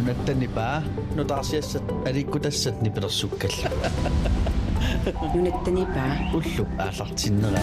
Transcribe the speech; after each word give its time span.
нунаттанипаа 0.00 0.82
нутаарсиассат 1.16 1.82
аликкутассат 2.08 2.80
нипилерсуккалла 2.82 3.68
нунаттанипаа 5.34 6.12
уллу 6.32 6.64
ааллартиннера 6.78 7.60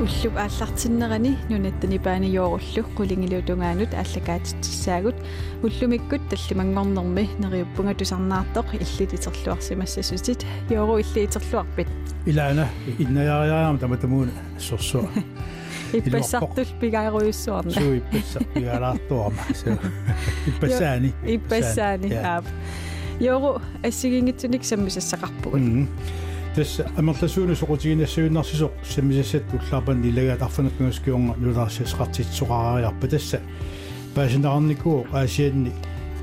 уллуп 0.00 0.38
ааллартиннерани 0.44 1.32
нунаттанипаани 1.50 2.28
йооруллу 2.36 2.82
qulingilutungaagut 2.96 3.92
ааллакаатитсаагут 4.00 5.16
уллумиккут 5.62 6.22
таллимангорнерми 6.30 7.24
нериуппунга 7.42 7.94
тусарнаартоқ 8.00 8.66
иллит 8.80 9.12
итерлуарсимассасутит 9.18 10.46
йоору 10.70 10.98
илли 11.04 11.26
итерлуарпит 11.26 11.88
илаана 12.24 12.68
иннаяариаама 12.98 13.78
таматамуун 13.78 14.30
сорсуа 14.58 15.10
Hüppas 15.92 16.30
sattus 16.30 16.72
pigarus 16.80 17.44
Suomeen. 17.44 17.74
Suu 17.74 17.92
hüppas 17.92 18.38
pigarus 18.54 19.00
Suomeen. 19.62 19.92
Hüppas 20.46 20.78
sääni. 20.78 21.14
Hüppas 21.26 21.74
sääni. 21.74 22.10
Joru, 23.20 23.60
essigingitsunik 23.82 24.64
semmisessaqarpugun. 24.64 25.88
Tässä 26.54 26.84
äh, 26.84 26.98
ammertasuuni 26.98 27.56
soqutiginassuunnarsisoq 27.56 28.72
semmisasset 28.82 29.54
ullaapan 29.54 30.02
nilagatarfanaqingaskiunga 30.02 31.34
nularsiasqartitsoqaraariarpa 31.36 33.06
tassa 33.08 33.38
paasinaqarniku 34.14 35.06
aasianni 35.12 35.72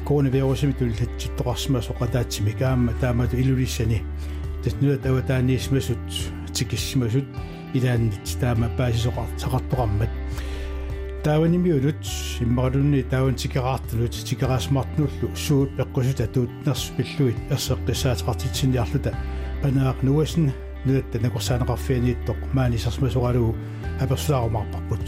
koronavirusimi 0.03 0.73
äh, 0.73 0.79
tullatjittoqarsma 0.79 1.81
soqataatsimi 1.81 2.53
kaamma 2.53 2.91
taamatu 3.01 3.37
ilulissani 3.37 4.05
tasnuat 4.63 5.05
awataaniismasut 5.05 6.33
tikismasut 6.57 7.27
илааннит 7.74 8.26
таама 8.40 8.68
паасисоқар 8.78 9.26
сақартоқармат 9.38 10.10
тааванимиулут 11.24 12.02
иммаралунни 12.40 13.02
тааван 13.02 13.34
тикераартулут 13.34 14.12
тикераасмартнуллу 14.12 15.36
суут 15.36 15.70
пеққусут 15.78 16.20
атуутнерс 16.24 16.92
пиллуит 16.96 17.36
ерсеққисаатеқартитсиниарлута 17.50 19.14
панаақ 19.62 20.02
нуасн 20.02 20.50
нуатта 20.84 21.18
накорсаанеқарфианииттоқ 21.18 22.38
маанисарсмасоқалугу 22.54 23.56
аперсулаарумаарпарпут 24.00 25.00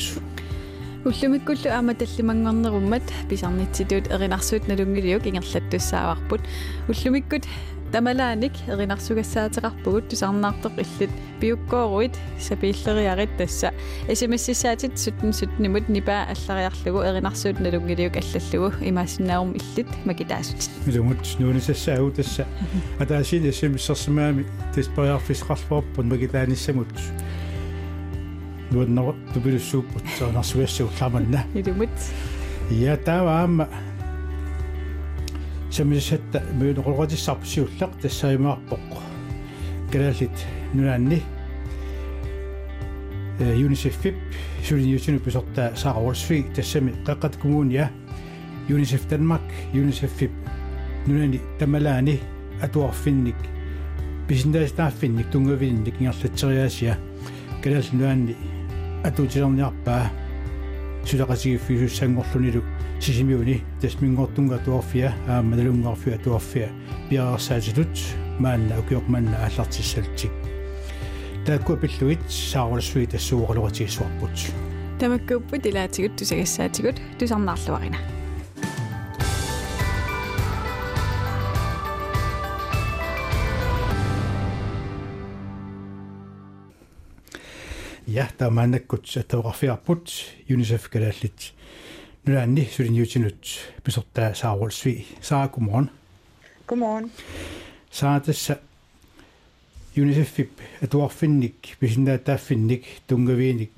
уллумиккуллу 1.04 1.68
аама 1.70 1.94
таллимангорнеруммат 1.94 3.02
писарнитситуут 3.28 4.06
эринарсуут 4.14 4.68
налунгилиук 4.68 5.26
ингерлаттуссааварпут 5.26 6.42
уллумиккут 6.88 7.48
тамалааник 7.91 8.53
эринарсугассаатеқарпугут 8.67 10.09
тусарнаартоқ 10.09 10.73
иллит. 10.77 11.09
Пиуккооруит 11.39 12.15
сапииллериарит 12.39 13.37
тасса. 13.37 13.73
Смссисаатит 14.13 14.97
суттен 14.99 15.33
сутнимут 15.33 15.87
нипаа 15.89 16.27
аллариарлугу 16.33 17.03
эринарсуут 17.03 17.59
налунгилиук 17.59 18.15
аллаллугу. 18.17 18.75
Имаассинаарум 18.83 19.53
иллит 19.53 19.87
макитаасут. 20.05 20.69
Илумут 20.85 21.17
нуунисассаагу 21.39 22.11
тасса. 22.11 22.45
Атаасин 22.99 23.51
смссерсимаами 23.51 24.45
теспаярфисқарлуарпун 24.75 26.07
макитааниссамут 26.09 26.87
нуаннер 28.71 29.15
тупилуссууппут 29.33 30.03
саанарсуассуу 30.19 30.89
ламанна 30.99 31.43
илумут. 31.53 31.89
Я 32.69 32.97
тааваама 32.97 33.69
самисатта 35.77 36.41
муунеқулратиссарпсиуллақ 36.57 37.91
тассаимаарпоқ 38.01 38.81
галалит 39.91 40.37
нунаанни 40.73 41.21
э 43.39 43.55
юнисеф 43.55 43.95
сулиниусину 44.67 45.19
писорта 45.19 45.73
сара 45.75 45.99
уолсфи 45.99 46.45
тассами 46.55 46.95
қеққат 47.05 47.39
коммуния 47.39 47.91
юнисеф 48.67 49.07
данмарк 49.07 49.43
юнисеф 49.71 50.11
нунани 51.05 51.39
тамалаани 51.59 52.21
атуарфинник 52.63 53.35
бисиндаастааффинник 54.27 55.29
тунгавинник 55.29 56.01
ингерлатсериаасиа 56.01 56.97
галал 57.63 57.85
нуанни 57.91 58.35
атуутилерниарпаа 59.03 60.09
сулақасигиффисуссангорлунилу 61.05 62.63
сисимиуни 63.00 63.60
тасмингортунга 63.80 64.58
туарфиа 64.64 65.12
ааманалунгаарфиа 65.28 66.18
туарфиа 66.24 66.68
пиарсаатилут 67.10 67.98
маанна 68.38 68.78
укиорманна 68.80 69.36
аллартиссалтик 69.46 70.30
таакку 71.46 71.76
пиллуит 71.76 72.22
саарулсуи 72.30 73.06
тассууqaluqatigissuarput 73.06 74.36
тамаккуппут 75.00 75.66
илаатигут 75.66 76.16
тусагассаатигут 76.16 77.00
тусарнаарлуарина 77.18 77.98
ja 88.06 88.28
таамаанаккут 88.38 89.06
атауqarfiarput 89.22 90.06
unicef 90.52 90.86
калааллит 90.92 91.52
Нулаанни 92.27 92.69
сулиниутинут 92.75 93.47
писортаа 93.83 94.35
саарулсви 94.35 95.05
саа 95.21 95.47
гуморн 95.47 95.89
гуморн 96.67 97.09
саа 97.91 98.19
тасса 98.19 98.59
unicef 99.95 100.49
атуарфинник 100.81 101.77
писиннаатааффинник 101.79 102.83
тунгавииник 103.07 103.71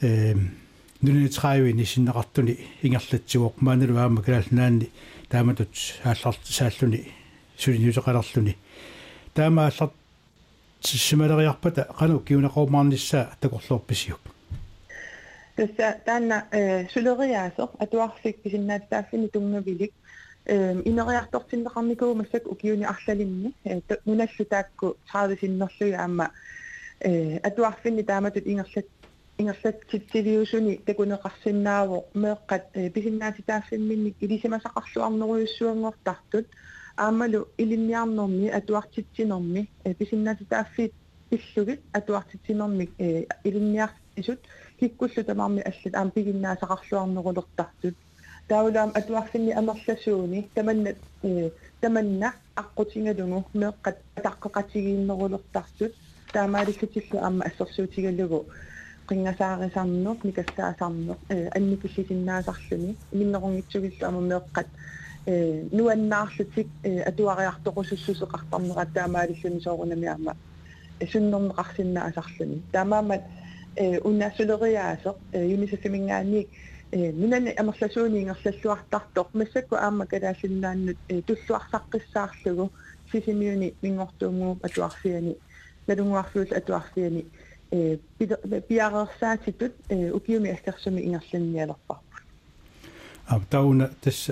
эм 0.00 0.56
нунитраавини 1.02 1.84
синнеқартуни 1.84 2.56
ингерлатсуоқ 2.82 3.54
маанеру 3.60 3.96
аама 3.96 4.22
калаалнаанни 4.22 4.90
тааматут 5.28 5.74
аалларт 6.04 6.44
сааллуни 6.44 7.12
сулиниутеқалерлуни 7.58 8.56
таама 9.34 9.66
аалларт 9.66 9.92
сималериарпата 10.80 11.88
кану 11.98 12.20
киунеқормаарниссаа 12.20 13.36
такорлуорписиуп 13.40 14.20
тасса 14.20 14.22
таанна 14.22 14.22
э 14.22 14.22
сулериаасо 14.22 14.22
атуарфик 14.22 14.41
писиннааттааффини 14.41 14.41
тунгавилик 19.28 19.92
э 20.44 20.82
инериартортиннеқарникуу 20.84 22.14
массак 22.14 22.46
укиуни 22.46 22.84
арлалинни 22.84 23.54
нуналлу 24.06 24.44
таакку 24.50 24.96
саависиннерлуи 25.12 25.92
аама 25.92 26.30
э 27.00 27.38
атуарфинни 27.38 28.02
тааматут 28.02 28.46
ингерлат 28.46 28.86
ингерлатситсивиусуни 29.38 30.80
такунеқарсиннаавоо 30.86 32.04
меэққат 32.14 32.92
писиннаатитааффимминник 32.94 34.16
илисимасақарлуарнеруйуссуангортартут 34.20 36.46
аамалу 36.96 37.48
илинниарнэрми 37.58 38.48
атуартитсинэрми 38.48 39.68
писиннаатитааффит 39.98 40.92
пиллугит 41.30 41.80
атуартитсинэрми 41.92 42.90
илинниарсисут 43.44 44.00
киккуллу 44.16 44.38
тамарми 45.29 45.61
аллат 45.69 45.93
аам 45.95 46.09
пигиннаасақарлуарнерулертартут 46.15 47.95
таулаам 48.49 48.91
атуарфинни 48.99 49.51
амерласууни 49.59 50.39
таманна 50.55 50.91
таманна 51.81 52.29
аққутингалугу 52.61 53.49
меэққат 53.61 53.97
атаққеқатигииннерулертартут 54.19 55.93
таамаалиссатиллу 56.33 57.17
аама 57.25 57.43
ассерсуутигаллугу 57.49 58.39
qingasaarisarnuq 59.09 60.19
mikassaasaarnuq 60.27 61.19
annikillisinnaasaarluni 61.57 62.91
minnequngitsugillu 63.19 64.03
ama 64.09 64.21
meeqqat 64.31 64.69
nuannaarlutik 65.77 66.69
atuariartoqussussuseqartarnerat 67.09 68.89
taamaalilluni 68.97 69.59
soorunami 69.65 70.07
ama 70.15 70.31
sunnerneqarsinnaasarluni 71.11 72.57
taamaamat 72.73 73.23
unnasuleriaasoq 74.04 75.16
unisaffimingaanniik 75.34 76.48
нунани 76.92 77.54
амерласууни 77.60 78.18
ингерллуартартоқ 78.22 79.28
массакку 79.34 79.76
аама 79.76 80.06
калаасиннааннут 80.06 80.98
туллуарсаққиссаарлугу 81.26 82.70
сисимиуни 83.10 83.74
мингортуумгуу 83.82 84.58
атуарфиани 84.62 85.36
налунгуарфиус 85.86 86.52
атуарфиани 86.52 87.24
э 87.70 87.96
пиарерсаатитут 88.68 89.72
укиуми 89.90 90.50
аскерсуми 90.50 91.00
ингерланниалерпарпу 91.00 92.16
а 93.26 93.40
тауна 93.50 93.90
тас 94.02 94.30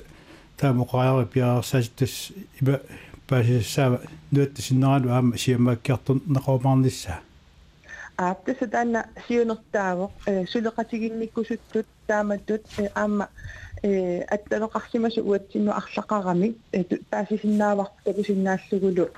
таамоқариари 0.59 1.27
пиарерсаатит 1.27 1.95
тас 1.97 2.33
иба 2.61 2.81
паасиссаава 3.27 4.01
нуаттасиннералу 4.31 5.09
аама 5.11 5.39
сиамааккиартун 5.39 6.23
неқомаарнissaа 6.27 7.21
ааптаса 8.20 8.68
таана 8.68 9.06
сиунертаавоқ 9.28 10.12
э 10.26 10.46
сулеқатигинниккусуттут 10.52 11.86
тааматтут 12.08 12.64
аама 12.96 13.30
э 13.84 14.22
атталеқарсимасу 14.36 15.22
уатсинну 15.24 15.72
арлақарами 15.72 16.56
паасисиннааварпу 17.10 18.00
такусиннааллугулу 18.06 19.10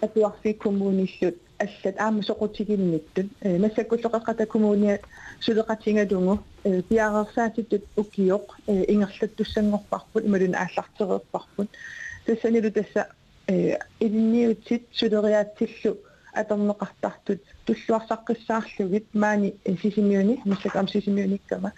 атуарфи 0.00 0.52
коммуниллут 0.54 1.36
аллат 1.58 1.96
аама 1.98 2.22
соқутигинниттут 2.22 3.28
э 3.42 3.58
массаккуллоқеққата 3.58 4.46
коммуния 4.46 5.00
сулеқатингалугу 5.40 6.38
э 6.64 6.82
пиарерсаатиттут 6.82 7.84
укиоқ 7.96 8.46
э 8.66 8.84
ингерлаттуссангорпарпут 8.92 10.24
ималуна 10.24 10.58
ааллартереерпарпут 10.64 11.68
тассанилу 12.24 12.70
тасса 12.70 13.08
э 13.46 13.78
илинниутит 14.00 14.84
сулериаатсиллу 14.92 15.98
аторнеқартартут 16.32 17.40
туллуарсаққиссаарлугит 17.66 19.06
маани 19.14 19.54
сисимиуни 19.82 20.40
массак 20.44 20.76
ам 20.76 20.88
сисимиуниккама 20.88 21.72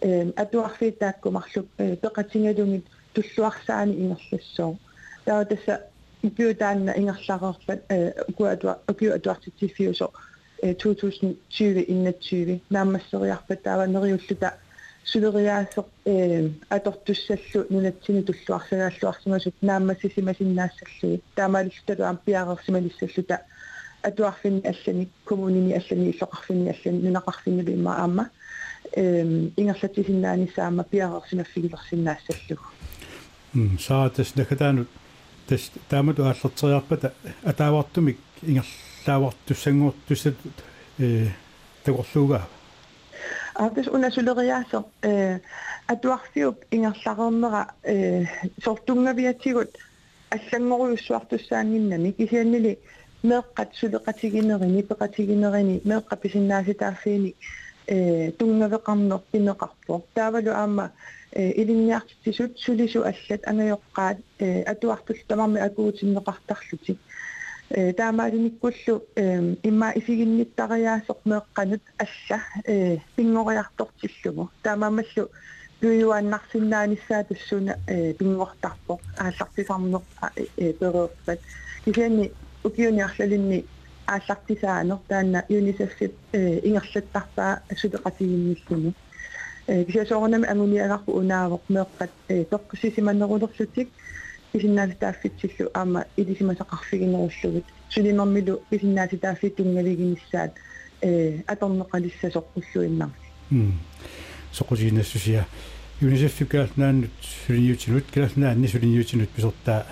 э 0.00 0.30
атуарфиитааккумарлук 0.42 1.66
э 1.78 1.96
пеқатингалугит 1.96 2.86
туллуарсаани 3.14 3.94
ингерлассоо 4.02 4.78
таа 5.24 5.44
тасса 5.44 5.74
икуутаанна 6.22 6.92
ингерлаарерпат 7.00 7.80
э 7.88 8.12
укуатуа 8.28 8.78
укиу 8.88 9.14
атуартитсиффиусо 9.14 10.10
э 10.62 10.74
2020 10.74 11.84
иннатсиви 11.88 12.62
наамассериарпат 12.70 13.62
тааванериуллута 13.62 14.54
сулериаасеқ 15.04 15.86
э 16.04 16.50
атортуссаллу 16.68 17.66
нунатсини 17.70 18.22
туллуарсагааллуарсимасут 18.22 19.54
нааммассисимасиннаассаллуи 19.62 21.22
таамааллуталу 21.34 22.04
ампиареерсималиссаллута 22.12 23.36
атуарфини 24.02 24.62
аллани 24.64 25.08
коммунини 25.24 25.72
аллани 25.74 26.10
иллоқарфини 26.12 26.70
аллани 26.74 26.98
нунақарфини 27.06 27.62
бимма 27.62 27.92
аама 27.96 28.30
э 28.92 29.22
ингерлатисиннаанissaама 29.56 30.84
пиареерсимаффигилерсиннаассаллугу 30.84 32.64
м 33.54 33.78
саатас 33.78 34.36
накатаанут 34.36 34.88
тас 35.48 35.70
таамату 35.88 36.22
ааллертериарпата 36.24 37.12
атаавартумик 37.44 38.18
ингерлаавартуссангууртуссат 38.42 40.34
э 40.98 41.28
тагорлуугаа 41.84 42.48
аатас 43.54 43.86
унасулериаасо 43.86 44.84
э 45.02 45.40
атуарфиуп 45.86 46.56
ингерларернера 46.70 47.62
э 47.82 48.24
сортунгавиатигут 48.64 49.70
аллангоруйуссуартуссаангиннами 50.30 52.10
кисианнили 52.10 52.78
меэккат 53.22 53.70
сулеқатигинерини 53.80 54.82
пеқатигинерини 54.82 55.80
меэкка 55.84 56.16
писиннааситааффиини 56.16 57.34
э 57.86 58.30
тунгавеқарнер 58.38 59.20
пинеқарпо 59.32 60.02
таавалу 60.14 60.50
аама 60.50 60.92
э 61.32 61.52
илинниартисут 61.60 62.58
сулису 62.58 63.00
аллат 63.02 63.42
ангайоққаат 63.50 64.18
э 64.38 64.62
атуартул 64.62 65.16
тамарми 65.28 65.60
акуутиннеқартарлути 65.60 66.98
э 67.70 67.92
таамаалиниккуллу 67.92 68.94
э 69.14 69.54
имма 69.68 69.88
исигинниттариаасоқ 69.98 71.18
меэққанут 71.30 71.82
алла 72.04 72.38
э 72.64 72.98
пингориартортиллугу 73.16 74.50
таамаамаллу 74.62 75.30
ююаннарсиннааниссаа 75.80 77.24
тассуна 77.24 77.78
э 77.86 78.14
пингортарпо 78.14 78.98
ааллартисарнеқ 79.16 80.02
э 80.56 80.72
переерпат 80.78 81.40
кисианни 82.62 82.64
укиуниарлалинни 82.64 83.64
ааллартисаанер 84.06 84.98
таанна 85.08 85.44
юнисеффит 85.48 86.14
э 86.32 86.60
ингерлаттарпаа 86.64 87.62
сулеқатигинниллуни 87.70 88.94
э 89.66 89.84
кисиасоорнами 89.84 90.46
ангуниагарпу 90.46 91.12
унаавоқ 91.12 91.62
меэққат 91.68 92.10
э 92.28 92.44
тоққисисиманнерулерлутик 92.44 93.88
кисиннааситааффитсиллу 94.52 95.70
аама 95.74 96.04
илисимасақарфигинеруллугит 96.16 97.64
сулинэрмилу 97.90 98.62
кисиннааситааффитунгавигиниссаат 98.70 100.52
э 101.02 101.42
аторнеқалиссасоқ 101.46 102.44
уллуиннар 102.54 103.10
м 103.50 103.72
соқусинассусиа 104.52 105.44
юнисеффи 106.00 106.44
каалнааннут 106.44 107.10
сулиниутинут 107.46 108.04
каалнаанни 108.14 108.66
сулиниутинут 108.66 109.30
писортаа 109.30 109.86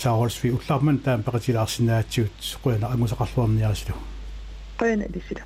саорсви 0.00 0.50
уллаарман 0.50 0.98
таам 0.98 1.22
пеқатилаарсинаатсиут 1.22 2.32
қуяна 2.64 2.90
ангусақарлуарниарисилу 2.94 3.96
қуяна 4.78 5.06
лисила 5.14 5.44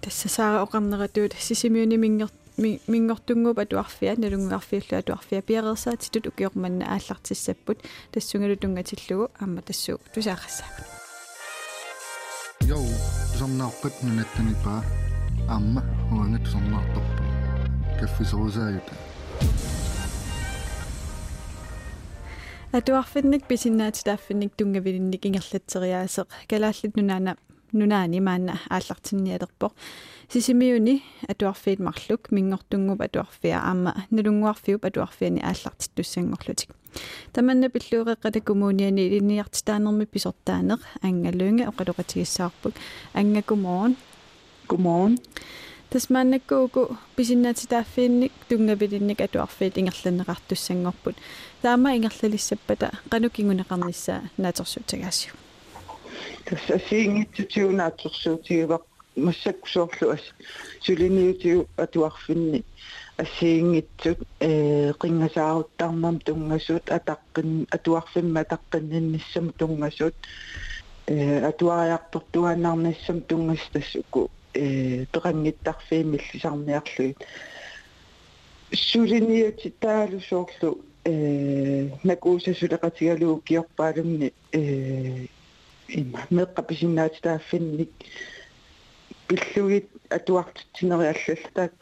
тассасаара 0.00 0.62
оқарнератуут 0.66 1.34
сисимиуни 1.38 1.96
мингер 1.96 2.30
мингортунгуп 2.56 3.58
атуарфиа 3.58 4.16
налунгуарфиуллу 4.16 4.98
атуарфиа 4.98 5.42
пиареерсаатитут 5.42 6.26
укиорманна 6.26 6.84
ааллартиссаппут 6.94 7.78
тассунгалу 8.12 8.56
тунгатиллугу 8.56 9.30
аама 9.40 9.62
тассуу 9.62 9.98
тусаақассаакут 10.14 10.86
йоу 12.62 12.86
сорнаарпат 13.38 13.94
нунаттанипаа. 14.02 14.84
Аама 15.48 15.82
хуангат 16.08 16.46
сорнаарторпу 16.46 17.22
каффисоусааюта 18.00 18.94
атуарфинник 22.71 23.47
писиннаати 23.47 24.03
тааффинник 24.03 24.55
тунгавилинник 24.57 25.25
ингерлатсериаасеқ 25.25 26.27
калааллит 26.49 26.95
нунаана 26.97 27.37
нунаани 27.73 28.19
маана 28.19 28.59
ааллартинниалерпо 28.69 29.71
сисимиуни 30.31 31.03
атуарфиит 31.27 31.79
марлук 31.79 32.31
мингортунгуп 32.31 33.01
атуарфиа 33.01 33.59
аама 33.59 34.05
налунгуарфиуп 34.11 34.85
атуарфиани 34.85 35.41
ааллартит 35.41 35.91
туссангорлутик 35.95 36.71
таманна 37.33 37.67
пиллуuqeqqata 37.67 38.41
коммуниани 38.41 39.07
илиниартитаанерми 39.07 40.05
писортаанеq 40.05 40.81
ангалуинга 41.01 41.69
оқалоқатигиссаарпут 41.71 42.75
ангакумоон 43.13 43.95
гумон 44.69 45.19
тасмааннаккууку 45.91 46.97
писиннаатитааффиинник 47.15 48.31
тунгапилинник 48.49 49.21
атуарфиит 49.21 49.77
ингерланеқартуссангорпут 49.77 51.15
таама 51.61 51.95
ингерлалиссаппата 51.97 52.91
qanukingунеқарнissaа 53.11 54.21
наатерсуутагаасиу 54.37 55.33
тасса 56.45 56.79
сиингитсутиунаатсорсуутигивақ 56.89 58.83
массаккусоорлу 59.15 60.11
ас 60.15 60.21
сулиниутиу 60.81 61.67
атуарфинни 61.77 62.63
ассиингитсут 63.17 64.19
э 64.39 64.93
қингасааруттарнам 65.01 66.19
тунгасуут 66.19 66.85
атаққин 66.97 67.67
атуарфимма 67.71 68.41
атаққиннинниссам 68.41 69.53
тунгасуут 69.57 70.15
э 71.07 71.45
атуариартортуаннарнассам 71.49 73.21
тунгас 73.21 73.63
тассуку 73.73 74.29
э 74.54 75.06
перангиттарфиимиллисарниарлуит 75.12 77.18
сулиниути 78.72 79.72
таалусоорлу 79.80 80.84
э 81.04 81.88
накуусасулеқатигалуу 82.04 83.40
киорпаалумни 83.40 84.32
э 84.52 85.26
има 85.88 86.20
меққаписиннаатитааффинник 86.30 87.90
пиллугит 89.28 89.88
атуартитсинериаллаллаак 90.10 91.72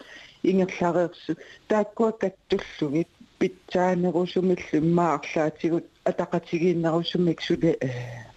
ингерлареерсу 0.43 1.37
тааккуа 1.69 2.12
каттуллугит 2.12 3.09
питсаанерусумиллу 3.39 4.81
маарлаатигут 4.99 5.85
атақатигииннерусумик 6.05 7.43
суле 7.43 7.77
э 7.81 8.30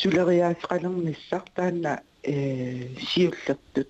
сулериаасқалерниссар 0.00 1.42
таанна 1.54 2.02
э 2.22 2.88
сиуллертут 3.10 3.88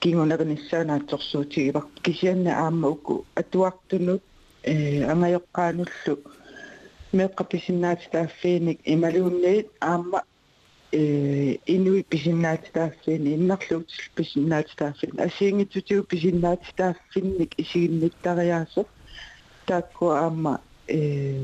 кингунагниссаанаатсорсуутигивар 0.00 1.84
кисианна 2.02 2.52
аама 2.64 2.88
уку 2.88 3.24
атуартунут 3.34 4.22
э 4.62 5.02
ангайоққаануллу. 5.12 6.14
Меққаписиннаатитааффииник 7.12 8.78
ималуунниит 8.84 9.68
аама 9.80 10.22
э 10.92 11.56
инуи 11.66 12.02
писиннаатитааффини 12.02 13.34
иннарлуутил 13.34 14.10
писиннаатитааффин 14.14 15.12
асиингитсутигу 15.26 16.04
писиннаатитааффинник 16.04 17.58
исигинниттариаасо. 17.58 18.86
Таакку 19.66 20.10
аама 20.10 20.60
э 20.86 21.34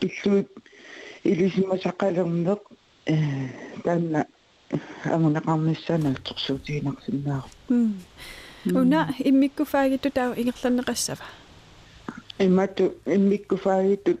пиллуит 0.00 0.48
илисимасақалернеқ 1.30 2.60
э 3.06 3.14
таанна 3.84 4.20
амунеқарниссаанаатсорсуутигинарсиннаа 5.14 7.42
уна 8.80 9.00
иммиккуфаагитту 9.18 10.10
таа 10.10 10.34
ингерланнеқассава? 10.40 11.24
Иммату 12.38 12.94
иммиккуфаагиттут 13.06 14.20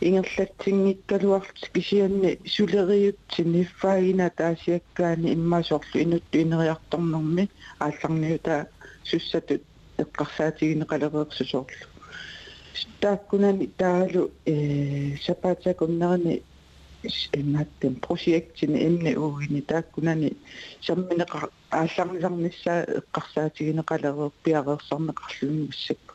ингерлатсингиккалуарлу 0.00 1.66
кисианни 1.74 2.38
сулериутсин 2.46 3.62
иффаагина 3.62 4.30
таасиаккаани 4.30 5.32
иммаасорлу 5.32 5.96
инутту 6.04 6.38
инериарторнэрми 6.44 7.50
аалларниута 7.78 8.68
суссатут 9.04 9.62
эққарсаатигинеқалереерсусоорлу 9.98 11.97
тааккунани 13.00 13.66
таалу 13.78 14.30
э 14.46 15.16
сапаатакуннерани 15.24 16.42
имааттим 17.32 17.94
прожектин 17.96 18.74
имне 18.76 19.16
угини 19.18 19.60
тааккунани 19.60 20.36
самминеқа 20.86 21.50
аалларнисарнissaа 21.70 22.84
эққарсаатигинеқалерер 22.98 24.30
пиареерсарнеқарлунгуссакку 24.44 26.14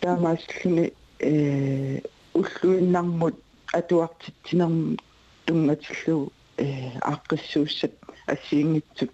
таамааслуни 0.00 0.92
э 1.20 2.00
уллуиннармут 2.34 3.36
атуартитсинерм 3.72 4.98
тунгатиллу 5.46 6.32
э 6.58 6.66
ааққиссууссат 7.00 7.92
ассиингитсут. 8.26 9.12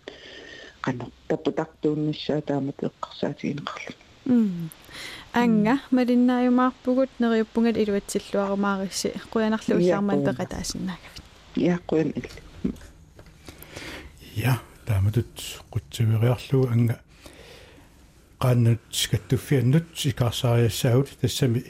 Tapputaqtuunnissaa 1.29 2.41
taamat 2.49 2.79
eqqarsaatigineqarlu 2.89 3.95
м 4.27 4.71
анга 5.33 5.81
малиннааюмаарпугут 5.91 7.11
нериуппунгат 7.19 7.77
илуатсиллуарумаарисси 7.77 9.13
куянарлу 9.31 9.77
уллаарман 9.77 10.25
пеқатаасиннаагавит 10.27 11.25
яаққуян 11.57 12.13
ил 12.17 12.27
я 14.35 14.61
тааматут 14.87 15.63
qutsuviриарлугу 15.71 16.69
анга. 16.71 17.01
Qaannut 18.41 18.81
скаттуффианнут 18.91 19.87
икаарсаариассаагут 19.95 21.11
тассами 21.21 21.65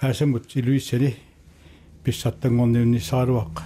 аасамут 0.00 0.56
илуиссани. 0.56 1.16
Писсартангорниунниссааралуақ 2.04 3.62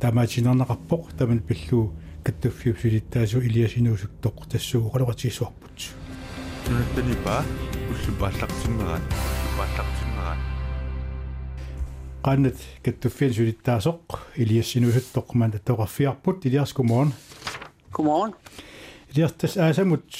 таамаатинернеқарпоқ 0.00 1.16
таман 1.18 1.40
пиллуу 1.40 1.92
каттуффиусилиттаасу 2.24 3.40
илиасинуусуттоқ 3.40 4.48
тассуу 4.48 4.90
қалоқатиисуарпут 4.90 5.97
تنتني 6.68 7.14
با 7.24 7.44
والشباطلق 7.88 8.48
تنغان 8.64 9.02
والشباطلق 9.02 9.86
تنغان 10.00 10.38
قانت 12.22 12.56
كتفين 12.84 13.30
جولي 13.30 13.50
التاسق 13.50 14.18
إلي 14.38 14.58
السنوش 14.58 14.96
التقمان 14.96 15.50
التوغفية 15.54 16.18
بوت 16.24 16.46
إلياس 16.46 16.72
كومون 16.72 17.12
كومون 17.92 18.32
إلياس 19.14 19.32
تسآسمت 19.36 20.14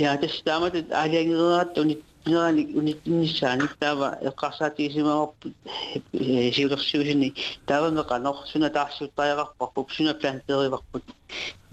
Ia, 0.00 0.16
dys 0.20 0.40
da 0.46 0.58
ma 0.60 0.70
dyd 0.74 0.90
aliang 0.96 1.34
ddod 1.36 1.78
unit 2.26 3.06
nisan 3.06 3.68
dava 3.80 4.10
qasati 4.36 4.90
sima 4.92 5.14
op 5.22 5.46
siulursuusini 6.12 7.32
dava 7.66 7.90
meqanorsuna 7.90 8.68
taarsuuttariaqarpup 8.76 9.90
suna 9.90 10.14
planteerivarput 10.14 11.04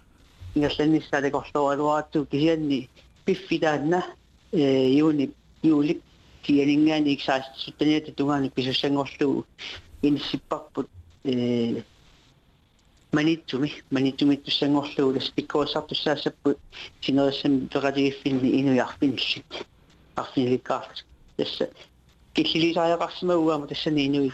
ингерланниссаалакорлуалуаратсу 0.55 2.27
кисианни 2.27 2.89
пиффитаанна 3.25 4.05
э 4.53 4.91
юни 4.91 5.33
юлик 5.63 6.03
кианингаани 6.43 7.15
иксаассуттаниата 7.15 8.13
тугаани 8.13 8.51
писуссангорлугу 8.51 9.47
инсиппарпут 10.03 10.89
э 11.25 11.83
манитсуми 13.13 13.73
манитсуми 13.91 14.37
туссангорлугу 14.37 15.15
лас 15.17 15.31
пиккоосартуссаассаппут 15.31 16.59
синериссам 17.01 17.69
пеқатигиффинни 17.69 18.61
инуиарфиниллит 18.61 19.67
арфиниликкаарт 20.15 21.05
тасса 21.37 21.71
киллилисааяқарсимагуама 22.35 23.67
тассани 23.67 24.07
инуи 24.07 24.33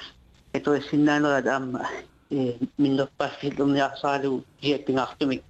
эториссиннаанерат 0.52 1.46
аама 1.46 1.88
э 2.30 2.54
миннерпааффилерниарсаалугу 2.78 4.44
киаппингаартумик 4.60 5.42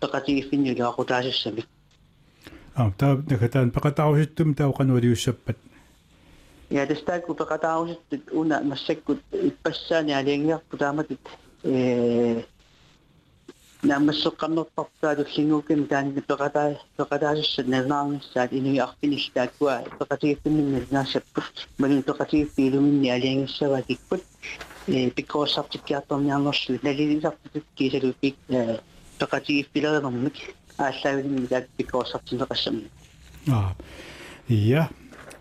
пеқатигиффинни 0.00 0.72
лаақутаасуссами 0.78 1.64
а 2.74 2.90
таа 2.98 3.16
накатаан 3.16 3.70
пекатааруситтум 3.70 4.54
таоқануалиуссаппат 4.54 5.58
я 6.70 6.86
тастааку 6.86 7.34
пеқатааруситтут 7.34 8.32
уна 8.32 8.62
массаккут 8.62 9.20
иппассаани 9.32 10.12
алиангиарпу 10.12 10.76
тааматут 10.78 11.20
э 11.64 12.42
намассоққарнерпартаалуллингукками 13.82 15.86
таанни 15.86 16.20
пеқатаа 16.20 16.78
пеқатаасуссат 16.96 17.66
нернаарниссаат 17.66 18.52
инуиарфиниллааккуа 18.52 19.84
пеқатигиффиннинна 19.98 20.80
наасаппут 20.90 21.68
малун 21.78 22.02
пеқатигиффиилуминни 22.02 23.08
алиангиссава 23.08 23.82
кикпут 23.82 24.22
э 24.86 25.10
пиккоосартиккиарторниарнерлу 25.10 26.78
налилисартут 26.82 27.64
кисалу 27.74 28.14
пик 28.20 28.36
э 28.48 28.78
пеқатигиффилернэрмик 29.18 30.34
ааллаагулимми 30.78 31.46
таат 31.46 31.68
пиккоосартинеқассами 31.76 32.88
а 33.48 33.74
я 34.48 34.88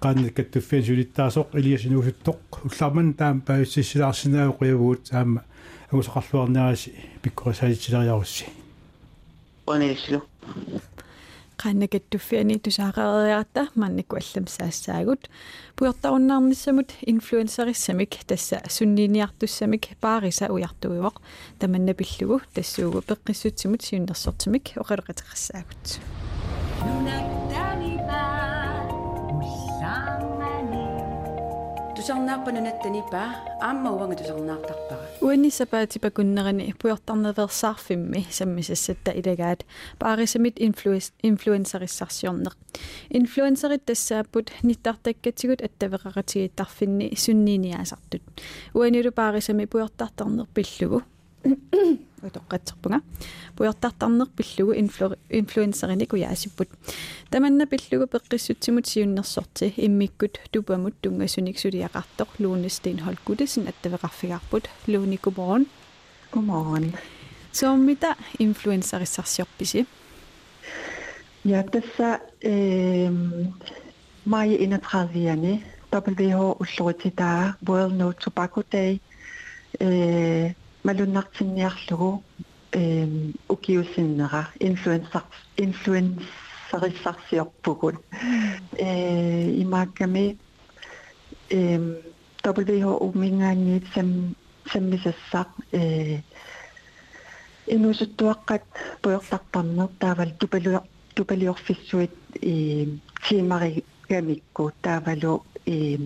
qaan 0.02 0.32
kattuffian 0.34 0.84
sulittaasоq 0.84 1.54
iliasinuusuttoq 1.60 2.40
уллаарман 2.66 3.14
таам 3.14 3.42
паиссисилаарсинаа 3.42 4.50
қуявуут 4.60 5.02
таама 5.12 5.44
агусоқарлуарнераси 5.93 6.93
пиккорисаалитсилериарусси 7.23 8.47
онелисилу 9.67 10.21
qannakattufiani 11.63 12.59
tusaareeriarta 12.65 13.67
mannikku 13.81 14.17
алламсаассаагут 14.17 15.23
пуйортаруннаарниссамут 15.77 16.91
инфлуенсерисsamik 17.13 18.13
тасса 18.27 18.61
сунниниартуссамик 18.69 19.89
паариса 20.01 20.47
уяртуивоқ 20.55 21.17
таманна 21.59 21.95
пиллугу 21.95 22.43
тассуугу 22.55 23.01
пеққиссутсимут 23.09 23.83
сиуннерсортимик 23.83 24.77
оқалеқатеқассаагут 24.77 25.85
Nunaktanipa, 31.97 32.05
usamani, 32.05 32.77
тусарнааппанунаттанипаа 32.77 33.29
аама 33.61 33.91
уанга 33.91 34.17
тусарнаартарпара 34.17 35.07
уаннисапаати 35.21 35.99
пакуннерани 35.99 36.75
пуйортарневерсаарфимми 36.79 38.27
саммисассатта 38.31 39.13
илагаат. 39.13 39.65
Паарисамит 39.99 40.61
инфлуенс 40.61 41.13
инфлуенсериссарсиорнеq 41.23 42.55
инфлуенсерит 43.11 43.85
тассааппут 43.85 44.53
ниттартаккатигут 44.63 45.63
аттавераратигиттарфинни 45.63 47.15
сунниниаасартут 47.17 48.23
уаниулу 48.75 49.13
паарисами 49.13 49.65
пуйортартарнер 49.65 50.47
пиллугу 50.55 51.03
утоққатсерпунга 52.22 53.02
пуйортартарнер 53.56 54.28
пиллугу 54.28 54.74
инфлуенсерини 55.30 56.06
куяасиппут 56.06 56.70
таманна 57.30 57.66
пиллугу 57.66 58.06
пеққиссутсимут 58.08 58.88
сиуннерсорти 58.88 59.74
иммиккут 59.78 60.40
тупамут 60.52 60.96
тунгасуник 61.02 61.58
сулиақартоқ 61.58 62.30
луунни 62.40 62.70
стенхолд 62.70 63.20
гудесен 63.26 63.68
аттавеқарфигарпут 63.68 64.70
лууни 64.88 65.20
гуморон 65.24 65.66
Godmorgen. 66.32 66.94
сооммита 67.52 68.16
инфлуенсериссарсиорписи 68.40 69.86
Ja, 71.44 71.64
tässä 71.64 72.20
ähm, 72.44 73.54
mai 74.26 74.58
31. 74.60 75.64
WHO 75.92 76.58
ulluutitaa 76.60 77.54
World 77.68 77.98
No 77.98 78.14
Tobacco 78.14 78.62
Day. 78.72 79.00
Äh, 79.82 80.56
малуннартинниарлугу 80.86 82.24
эм 82.72 83.34
укиусиннера 83.48 84.50
инфлуенсар 84.60 85.24
инфлуенсарissarsiorpugul 85.58 87.98
э 88.78 89.62
имаакками 89.62 90.38
эм 91.50 91.98
WHO 92.44 93.12
мингаанниит 93.14 93.86
сам 93.94 94.36
саммисассақ 94.72 95.48
э 95.72 96.22
инусуттуаққат 97.68 98.64
пуйортарпарнер 99.02 99.90
таавал 100.00 100.32
тупалуа 100.40 100.84
тупалиорфиссуит 101.16 102.12
э 102.42 102.86
тимари 103.28 103.84
гамикку 104.10 104.72
таавалу 104.82 105.44
э 105.66 105.98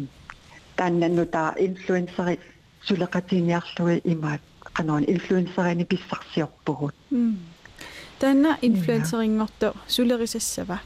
тааннаннута 0.75 1.53
инфлуенсари 1.57 2.39
сулеқатиниарлуи 2.87 4.01
имаат 4.03 4.41
Qanoon 4.80 5.04
influencerani 5.14 5.84
pissarsiorpugut 5.84 6.94
таана 8.20 8.58
инфлуенсерингорто 8.62 9.74
сулерисассава 9.86 10.80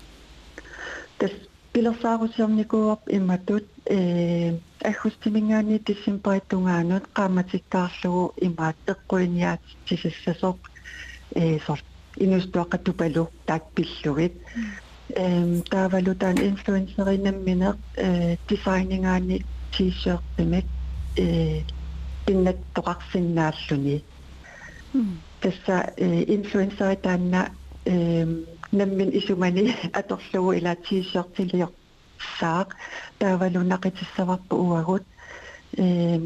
тас 1.19 1.31
пилерсаарусиорникууап 1.73 3.03
имматут 3.09 3.67
э 3.87 4.59
аггустимингаани 4.91 5.79
тиссимпариттунгаанут 5.87 7.05
qaamatittaarlugu 7.17 8.25
имаат 8.47 8.77
эққуиниаат 8.93 9.63
тисассасоқ 9.87 10.59
э 11.35 11.59
сор 11.67 11.81
инустуақатупалу 12.25 13.25
таак 13.47 13.65
пиллугит 13.75 14.35
эм 15.25 15.63
таавалу 15.73 16.15
таан 16.15 16.39
инфлуенсеринамминеқ 16.51 17.77
э 17.97 18.37
дизайнингаани 18.49 19.37
t-shirt-тимик 19.73 20.67
э 21.17 21.63
пиннаттоқарсиннааллуни 22.26 24.04
тасса 25.42 25.94
инфлуенсери 26.36 26.96
таанна 27.06 27.42
наммин 28.72 29.10
исумани 29.20 29.76
аторлугу 29.94 30.52
ила 30.60 30.76
тишертилиор 30.76 31.72
саақ 32.40 32.70
таавалу 33.20 33.62
нақитиссаварпу 33.72 34.56
уагут 34.56 35.04
э 35.78 36.20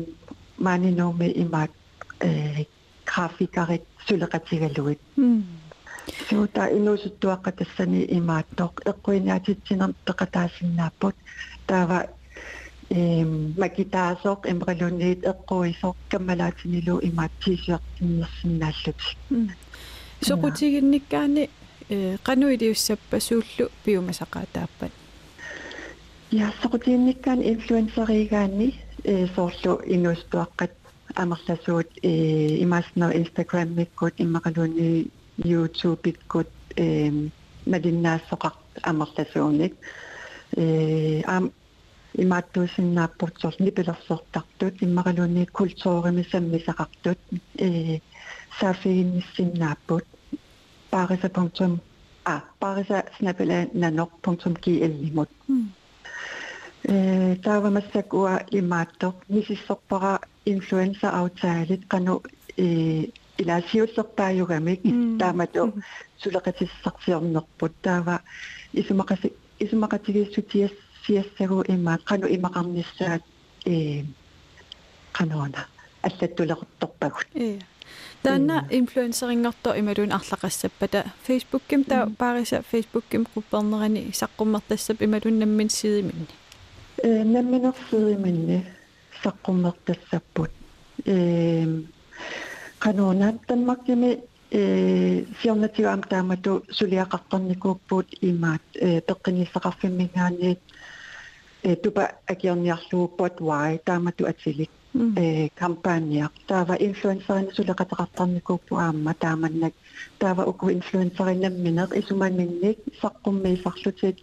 манинооми 0.58 1.28
имаат 1.44 1.72
э 2.20 2.66
графикарит 3.06 3.84
сулеқатигалугит 4.08 5.00
суута 6.30 6.64
инуусуттуаққа 6.78 7.52
тассани 7.60 8.02
имааттоқ 8.18 8.74
эққуинаатитсинер 8.92 9.92
пеқатаасиннааппут 10.06 11.16
таава 11.68 12.00
эм 12.04 12.17
макитаасоқ 12.91 14.41
эмралунниит 14.53 15.21
эққуисоқ 15.33 15.97
каммалаатинилу 16.11 17.01
имаатсиисиартиннерсинааллут 17.09 19.01
соқутигинниккаани 20.21 21.51
э 21.91 22.17
qanуилиуссаппа 22.25 23.21
сууллу 23.21 23.71
пиумасақаатааппат. 23.85 24.93
Я 26.31 26.53
соқутигинниккаани 26.63 27.49
инфлуенсеригаани 27.53 28.75
э 29.05 29.27
соорлу 29.35 29.81
инуустуаққат 29.85 30.73
амерласуут 31.15 31.89
э 32.03 32.63
имааснер 32.65 33.17
инстаграм 33.17 33.69
миккут 33.75 34.15
иммақалуни 34.19 35.11
youtube 35.39 36.09
иккут 36.11 36.49
э 36.77 37.11
надиннаассоқар 37.67 38.55
амерласууник 38.83 39.75
э 40.57 41.23
ам 42.16 42.22
имааттуусиннааппутсор 42.24 43.56
нипилерсортартут 43.60 44.76
иммаралуни 44.82 45.46
культуурими 45.46 46.26
э 47.58 48.00
сафигинниссиннааппут 48.60 50.06
париса.com 50.92 51.80
а 52.26 52.44
париса 52.60 53.06
снапела 53.18 53.66
nanor.gl-имут 53.74 55.30
э 56.84 57.36
таавамассакуа 57.44 58.46
имааттоқ 58.52 59.16
нисиссорпара 59.30 60.20
инфлуенса 60.46 61.10
аутаалит 61.10 61.88
кану 61.88 62.22
э 62.58 63.06
илаасиуллерпааюгамик 63.38 64.82
таамату 65.20 65.74
сулеқатиссартиорнерпут 66.22 67.74
таава 67.82 68.22
исумақаси 68.74 69.34
исумақатигиссутиас 69.60 70.72
сиассагу 71.08 71.64
имаат 71.68 72.04
кану 72.04 72.28
имақарниссаат 72.28 73.22
э 73.66 74.04
канаона 75.12 75.68
аллаттулеқутторпагут 76.02 77.28
э 77.36 77.60
таана 78.24 78.66
инфлуенсерингорто 78.70 79.78
ималуун 79.80 80.12
арлақассаппата 80.12 81.06
фейсбукким 81.24 81.84
таа 81.84 82.10
паариса 82.18 82.64
фейсбукким 82.72 83.28
қуппернерани 83.36 84.12
саққуммертассап 84.12 85.04
ималуун 85.04 85.40
наммин 85.40 85.70
сидиминни 85.70 86.28
э 86.98 87.24
намминерсидиминни 87.24 88.66
саққуммертассаппут 89.24 90.52
э 91.06 91.66
канаона 92.80 93.40
танмаккими 93.48 94.20
э 94.52 95.26
сиорнатигаам 95.42 96.04
таамату 96.04 96.64
сулиақартарникууппут 96.78 98.08
имаат 98.22 98.62
э 98.74 99.02
пеққинissақарфиммингаанниит 99.02 100.60
э 101.64 101.76
тупа 101.76 102.12
акиорниарлуу 102.28 103.08
потвай 103.08 103.80
таамату 103.86 104.26
атилик 104.26 104.70
э 104.94 105.50
кампания 105.56 106.30
таава 106.48 106.76
инфлуенсерин 106.88 107.50
сулеқатеқартарникууппу 107.56 108.74
аама 108.78 109.14
тааманнак 109.14 109.74
таава 110.20 110.44
уку 110.52 110.70
инфлуенсеринамминеқ 110.70 111.90
исуманинник 112.00 112.78
саққуммиисарлутит 113.02 114.18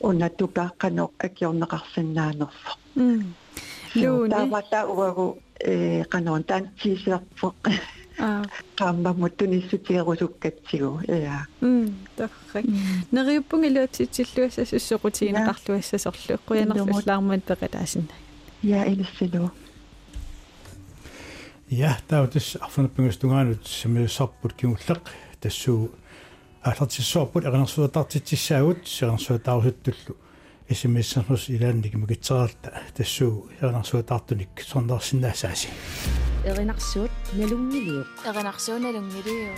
уна 0.00 0.28
тупа 0.38 0.64
қано 0.78 1.10
акиорнеқарсинаанерфо 1.26 2.72
лууни 3.94 4.30
таава 4.30 4.62
таа 4.70 4.86
уагу 4.86 5.38
э 5.58 6.04
канон 6.04 6.42
тан 8.17 8.43
тисерфо 8.43 8.49
qaamba 8.75 9.13
muttunissutiерусуккатсигу 9.13 11.01
иа 11.07 11.45
м 11.61 11.95
таррак 12.15 12.65
нериуппунгилуатситсиллуаса 13.11 14.65
суссоқутигинеқарлуассасорлу 14.65 16.37
қуянерлуллаармат 16.47 17.43
пеқатаасинна 17.45 18.13
я 18.63 18.85
илиссилу 18.85 19.51
я 21.69 21.97
таутис 22.07 22.57
арфунаппингастунгаанут 22.59 23.67
самиуссарпут 23.67 24.53
киуллеқ 24.53 25.01
тассуу 25.41 25.91
аалартиссуарпут 26.63 27.45
эрнерсуатартитсаагут 27.45 28.87
сернерсуатаарусуттуллу 28.87 30.17
смс-нус 30.70 31.48
илаанник 31.48 31.94
мукитсералта 31.94 32.70
тассуу 32.96 33.48
эрнерсуатаартуник 33.60 34.52
сорнерсиннаасааси 34.70 35.68
эринарсуут 36.44 37.10
налунгилиу 37.32 38.04
эринарсуу 38.28 38.78
налунгилиу 38.78 39.52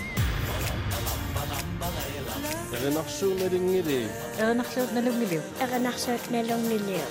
эринарсуу 2.74 3.32
налунгилиу 3.40 4.08
эринарсуут 4.42 4.90
налунгилиу 4.96 5.42
эринарсуут 5.64 6.24
налунгилиу 6.30 7.06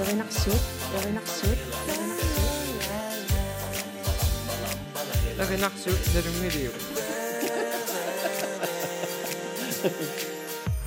эринарсуут 0.00 0.64
эринарсуут 0.96 1.60
эринарсуут 5.38 6.02
налунгилиу 6.14 6.72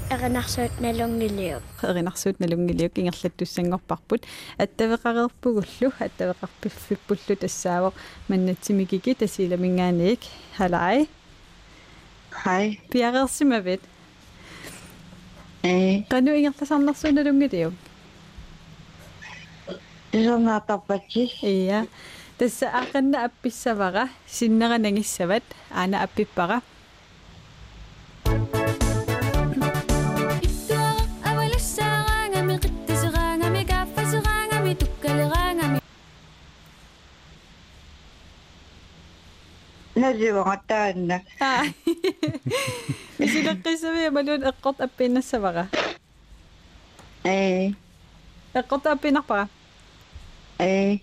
эринарсуут 0.09 0.73
налунгилиу 0.81 1.61
эринарсуут 1.83 2.39
налунгилиук 2.39 2.97
ингерлаттуссангорпарпут 2.97 4.23
аттавеқарерпугуллу 4.57 5.89
аттавеқарпиффиппуллу 6.05 7.35
тассаавоқ 7.43 7.93
маннатсимикики 8.27 9.13
тасиламингааник 9.13 10.21
халай 10.57 11.07
хай 12.31 12.81
пиарерсимавит 12.91 13.81
э 15.63 16.03
кану 16.09 16.31
ингерласарнарсуут 16.31 17.13
налунгилиу 17.13 17.73
исернаатарпатсис 20.11 21.43
ия 21.43 21.85
тасса 22.37 22.67
аақанна 22.79 23.25
апписсавара 23.25 24.09
синнера 24.27 24.77
нагиссават 24.77 25.43
аана 25.69 26.01
аппиппара 26.03 26.61
nasivangattaan. 40.04 41.24
Ah. 41.40 41.64
Isilakay 43.16 43.74
sabi, 43.80 44.12
balun 44.12 44.44
akot 44.44 44.76
apin 44.84 45.16
na 45.16 45.24
sa 45.24 45.40
baka. 45.40 45.72
Eh. 47.24 47.72
Akot 48.52 48.84
apin 48.84 49.16
na 49.16 49.24
pa. 49.24 49.48
Eh. 50.60 51.00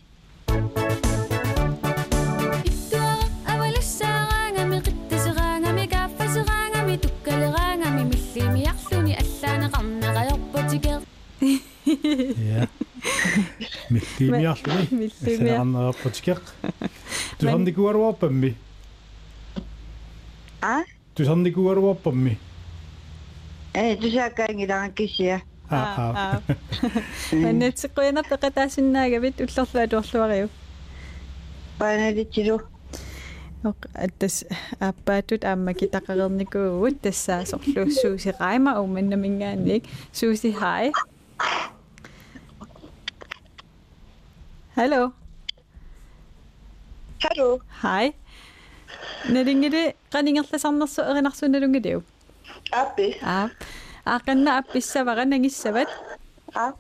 Ja. 12.38 12.70
Mit 13.90 14.06
dem 14.20 14.40
Jahr. 14.40 14.58
Mit 14.92 15.14
dem 15.26 15.46
Jahr. 15.46 15.66
Mit 15.66 15.90
dem 15.90 16.22
Jahr. 16.22 16.46
Du 17.40 17.50
hast 17.50 17.66
dich 17.66 17.76
gut 17.76 17.90
erworben, 17.90 18.40
mich. 18.40 18.56
Миллимиарлуни. 20.63 20.79
Миллимиар. 20.79 20.85
Саанераппутикеқ. 20.87 20.87
Тусарникуаруарпамми. 21.15 21.15
а 21.15 21.17
Тусарникуаруарпамми. 21.17 22.39
э 23.75 23.97
тусаакаангилараккисиа 23.97 25.41
Аа. 25.69 26.13
аа 26.15 26.43
маннатсиққуяна 27.33 28.23
пеқатаасиннаагавит 28.31 29.41
уллерлуа 29.41 29.87
туорлуариу 29.89 30.49
паналитилу 31.79 32.61
ок 33.65 33.77
аттас 33.95 34.45
аппаатут 34.79 35.45
аама 35.45 35.73
китақарерникуугут 35.73 37.01
тассаасорлу 37.01 37.91
сууси 37.91 38.33
райма 38.39 38.81
уманнамингааник 38.81 39.85
сууси 40.13 40.53
хай 40.53 40.93
Hallo. 44.77 45.13
Hallo. 47.25 47.61
Hej. 47.83 48.13
Naringede 49.33 49.95
qaningerlasarnersu 50.13 51.01
erinarsuunalungaliu. 51.11 52.03
Appi. 52.73 53.09
Аа. 53.23 53.51
Аақанна 54.05 54.59
апписсавара 54.59 55.25
нагиссават. 55.25 55.89
Аа. 56.55 56.73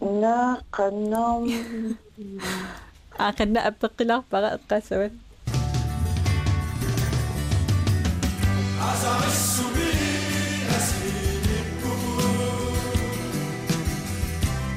на 0.00 0.60
канам 0.70 1.44
Agenda 3.19 3.61
appelant 3.61 4.23
par 4.29 4.43
القسوة 4.43 5.11
عزم 8.79 9.21
السبيل 9.27 10.67
أسليم 10.77 11.45
الكبور 11.63 12.95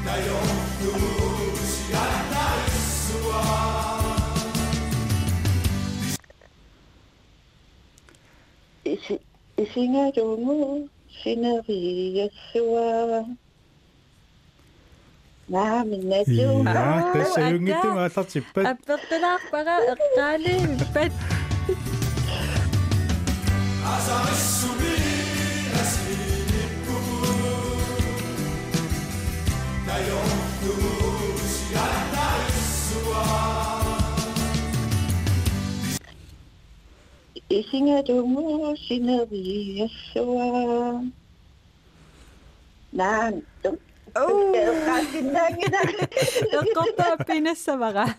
لا 0.07 0.17
يهدوش 0.17 1.73
يدع 1.91 2.55
السوار 2.67 4.17
سيناريو 9.75 10.89
سيناريو 11.23 12.31
السوار 12.31 13.27
Аа, 15.54 15.84
тассаюнгитту 17.14 17.88
мааллартиппат. 17.98 18.66
аппеққиларпара 18.72 19.76
эққаали 19.94 20.54
пат. 20.94 21.12
исингаруmu 37.60 38.76
sinariyassua 38.86 40.48
наам 42.94 43.34
Oh. 44.17 44.57
Jag 46.53 46.65
droppar 46.65 47.11
alpinessa 47.11 47.77
bara. 47.77 48.11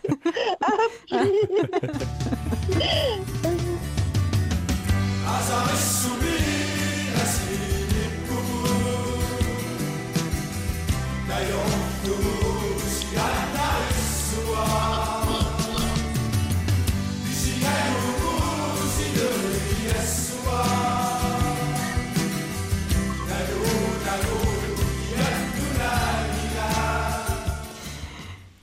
Absolut. 0.59 1.47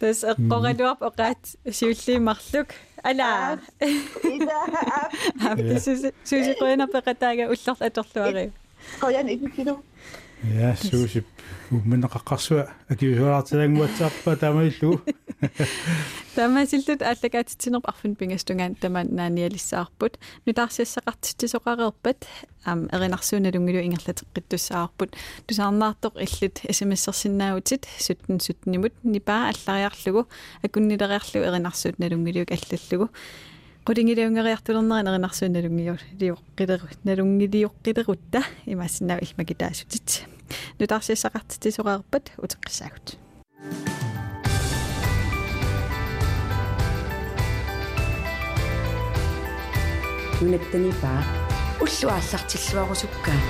Тэс 0.04 0.24
эққорадуарп 0.24 1.02
оqaат 1.10 1.42
сиуллиимарлук 1.78 2.70
ала. 3.04 3.60
Аппис 5.52 5.86
сусиқуина 6.30 6.86
пеқатаага 6.88 7.50
уллерл 7.52 7.80
аторлуари. 7.80 8.52
qoyan 9.02 9.28
исисилу 9.28 9.84
Ja, 10.53 10.75
суусип 10.77 11.25
умминеқаққарсуа 11.73 12.67
акиусуаартилангуатсаарпа 12.93 14.37
тамаиллу. 14.37 15.01
Тамасиллут 16.35 17.01
ааллагаатитсинерп 17.01 17.89
арфун 17.89 18.15
пингастунгаан 18.15 18.75
тама 18.77 19.05
нааниалиссаарпут 19.05 20.19
нутаарсиассақартитсоқарерпат 20.45 22.29
ам 22.65 22.85
эринарсууналунгилу 22.93 23.81
ингерлатеққиттуссаарпут 23.89 25.17
тусаарнаартоқ 25.49 26.21
иллут 26.21 26.61
смсерсинаагутит 26.69 27.89
суттен 27.99 28.41
суттнимут 28.41 28.93
нипаа 29.03 29.49
аллариарлугу. 29.55 30.29
Акуннилериарлу 30.63 31.41
эринарсуут 31.41 31.99
налунгилук 31.99 32.53
аллаллугу. 32.53 33.11
Qulingiliunngeriartulernerin 33.85 35.11
erinarsuunalungiu 35.11 35.97
liuqqileru 36.21 36.89
nalungiliuqqilerutta 37.05 38.41
имассинаа 38.65 39.19
илмакитаасутит 39.21 40.34
нутаарсиассақартитсоқарерпат 40.79 42.25
утеққиссаагут 42.45 43.07
нунаттанипаа 50.41 51.21
уллуааллартиллуарусуккаа 51.85 53.41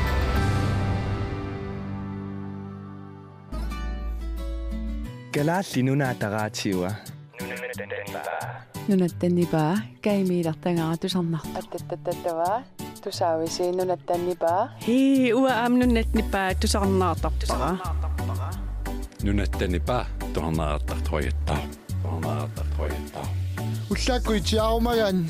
галаалли 5.34 5.80
нунаатараатиуа 5.88 6.90
нунаттаннипаа 8.88 9.74
каймиилартангара 10.04 10.96
tusaavisiin 13.04 13.76
nunetten 13.76 14.26
nipaa? 14.26 14.68
Hii, 14.86 15.32
ua 15.32 15.64
am 15.64 15.72
nunnet 15.72 16.14
nipaa 16.14 16.54
tusaan 16.54 16.98
naatappaa. 16.98 17.78
Nunetten 19.22 19.72
nipaa 19.72 20.06
tuohon 20.32 20.54
naattat 20.54 21.10
hoijettaa. 21.10 21.58
Tuohon 22.02 22.20
naattat 22.20 22.78
hoijettaa. 22.78 23.26
Ullakui 23.90 24.40
tjaumagan. 24.40 25.26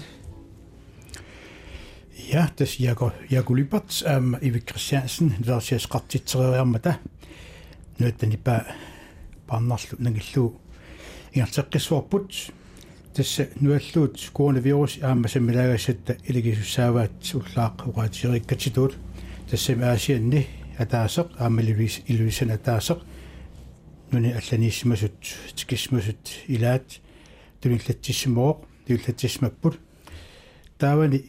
Ja, 2.33 2.47
tässä 2.57 2.83
Jakob 2.83 3.13
Jakulipats, 3.31 4.05
ähm, 4.07 4.35
äm, 4.35 4.41
Ivi 4.43 4.61
Christiansen, 4.61 5.37
versias 5.47 5.87
katsitsarjärmätä. 5.87 6.91
Er 6.91 6.97
Nyt 7.99 8.23
nipää 8.23 8.75
pannarlu, 9.47 9.97
nangillu, 9.99 10.51
på 10.51 10.61
Iartseqqissuarput. 11.37 12.55
Тасса 13.15 13.49
нуаллуут 13.61 14.19
коронавирус 14.33 14.99
аама 15.01 15.29
саммилагассатта 15.29 16.17
илигисуссааваат 16.27 17.13
уллаақ 17.39 17.87
уqaатисериккатитуут 17.89 18.95
тассами 19.49 19.85
аасианни 19.85 20.47
атаасеқ 20.79 21.29
аама 21.39 21.63
илуис 21.63 22.01
илуисан 22.09 22.51
атаасеқ 22.51 22.99
нуни 24.11 24.33
алланииссимасут 24.33 25.19
тикисмасут 25.55 26.23
илаат 26.49 27.01
туниллатсиссимооқ 27.61 28.59
туллатсисмаппут 28.87 29.79
таавани 30.79 31.25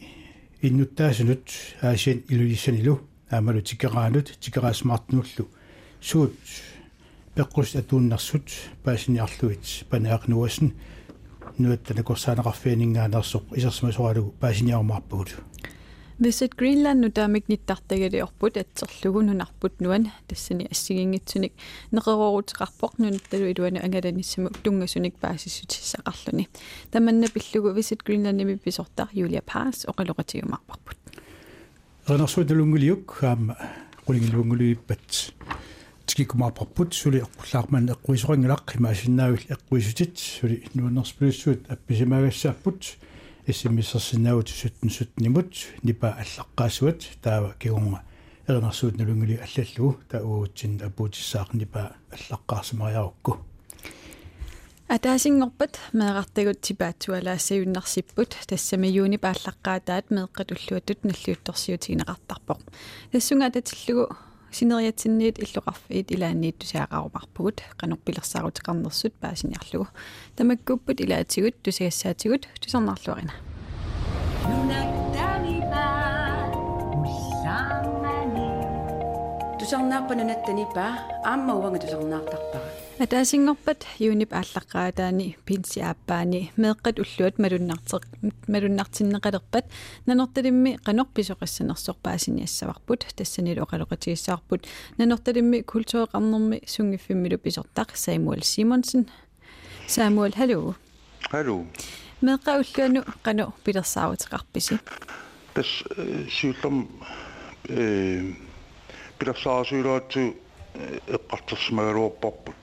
иннуттаасунут 0.62 1.46
аасиан 1.82 2.24
илуиссанилу 2.28 3.00
аамалу 3.30 3.60
тикераанут 3.62 4.38
тикераасмартнуллу 4.40 5.48
суут 6.00 6.34
пеққус 7.36 7.76
атууннарсут 7.78 8.48
паасиниарлуит 8.82 9.84
панаақнуасн 11.56 11.62
нуаттана 11.62 12.02
корсаанеқарфианингаанерсоқ 12.02 13.56
исерсмасоралугу 13.56 14.34
паасиниармаарпагут 14.40 15.36
Visit 16.18 16.56
Greenland 16.56 17.00
nu 17.00 17.10
таамик 17.10 17.48
ниттартагали 17.48 18.20
орпут 18.20 18.56
атсерлугу 18.56 19.20
нунарпут 19.20 19.80
нуан 19.80 20.12
тассани 20.26 20.66
ассигингитсуник 20.70 21.52
неқероорутеқарпоқ 21.92 22.92
нунатталу 22.98 23.50
илуана 23.52 23.80
ангаланиссаму 23.84 24.50
тунгасуник 24.62 25.14
паасиссутиссақарлуни 25.18 26.48
таманна 26.90 27.28
пиллугу 27.28 27.78
Visit 27.78 28.00
Greenland 28.04 28.32
ними 28.32 28.54
писортар 28.56 29.08
Юлия 29.12 29.42
Паас 29.42 29.84
оқалоқатигумарпарпут 29.84 30.96
ренерсууталунгулиук 32.06 33.10
хаама 33.10 33.56
qulingilunguluippat 34.06 35.32
tikikumaarparput 36.16 36.94
suli 36.96 37.18
eqqullarman 37.20 37.90
eqquisoringalaq 37.92 38.78
imaasиннаавил 38.78 39.42
eqquisutит 39.54 40.16
suli 40.16 40.62
nuannerspulussуут 40.74 41.68
апписимаагаассааппут 41.68 42.80
иссимиссерсинаавут 43.46 44.48
суттн 44.48 44.88
сутнимут 44.88 45.52
нипа 45.82 46.16
аллаққаасуат 46.22 47.00
таава 47.22 47.54
кигунга 47.58 48.00
эрнерсуут 48.48 48.96
налунгули 48.96 49.36
аллаллугу 49.44 50.00
та 50.08 50.22
уутсин 50.24 50.80
аппуутиссаақ 50.88 51.52
нипа 51.52 51.92
аллаққаарсимариарукку 52.16 53.36
атаасингорпат 54.88 55.74
меэқартагут 55.92 56.62
типаатсуалаассаюннарсиппут 56.62 58.30
тассами 58.48 58.86
юуни 58.86 59.18
пааллаққаатаат 59.18 60.06
меэққат 60.16 60.48
уллуатут 60.54 61.04
наллиутторсиутигинеқартарпоқ 61.04 62.60
тассунга 63.12 63.50
татиллугу 63.50 64.16
синериатсинниит 64.55 65.39
иллоқарфиит 65.39 66.11
илаанниит 66.11 66.57
тусааақарумарпугут 66.59 67.63
канорпилерсаарутеқарнерсут 67.77 69.13
паасиниарлугу 69.21 69.87
тамаккуппут 70.35 71.01
илаатигут 71.01 71.55
тусагассаатигут 71.63 72.47
тусарнарлуарина 72.61 73.33
тусарнааппананаттанипаа 79.59 80.91
аама 81.23 81.53
уанга 81.55 81.79
тусарнаартарпара 81.79 82.64
атаасингорпат 82.98 83.86
юунип 84.00 84.32
ааллаққаатаани 84.32 85.36
пинси 85.44 85.80
ааппаани 85.80 86.50
меэққат 86.56 86.98
уллуат 87.02 87.38
малуннартеқ 87.38 88.02
малуннартиннеқалерпат 88.48 89.64
нанорталимми 90.06 90.78
қанорписоқиссанерсорпаасиниассаварпут 90.86 93.06
тассанилу 93.16 93.62
оқалоқатигиссаарпут 93.66 94.66
нанорталимми 94.96 95.60
культуреқарнерми 95.60 96.62
сунгиффиммилу 96.66 97.36
писортақ 97.36 97.96
Самуэл 97.96 98.42
Симонсен 98.42 99.10
Самуэл 99.86 100.32
халло 100.32 100.74
Hallo. 101.30 101.66
меэққа 102.22 102.60
уллуану 102.60 103.04
қано 103.22 103.52
пилерсаавутеқарписи 103.64 104.78
Тас 105.52 105.84
сиуллам 106.30 106.88
э 107.68 108.32
пилерсаасуилаатсу 109.18 110.34
эққартэрсимагалуарпарпут 111.08 112.54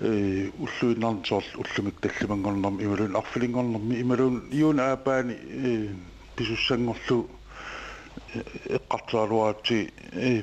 э 0.00 0.50
уллуиннарнсоор 0.58 1.44
уллумик 1.56 2.00
таллимангорнарми 2.00 2.84
ималун 2.84 3.16
арфилингорнарми 3.16 4.00
ималун 4.00 4.48
иун 4.50 4.80
аапаани 4.80 5.36
писуссангорлу 6.36 7.28
эққартаалуаати 8.76 9.92
э 10.12 10.42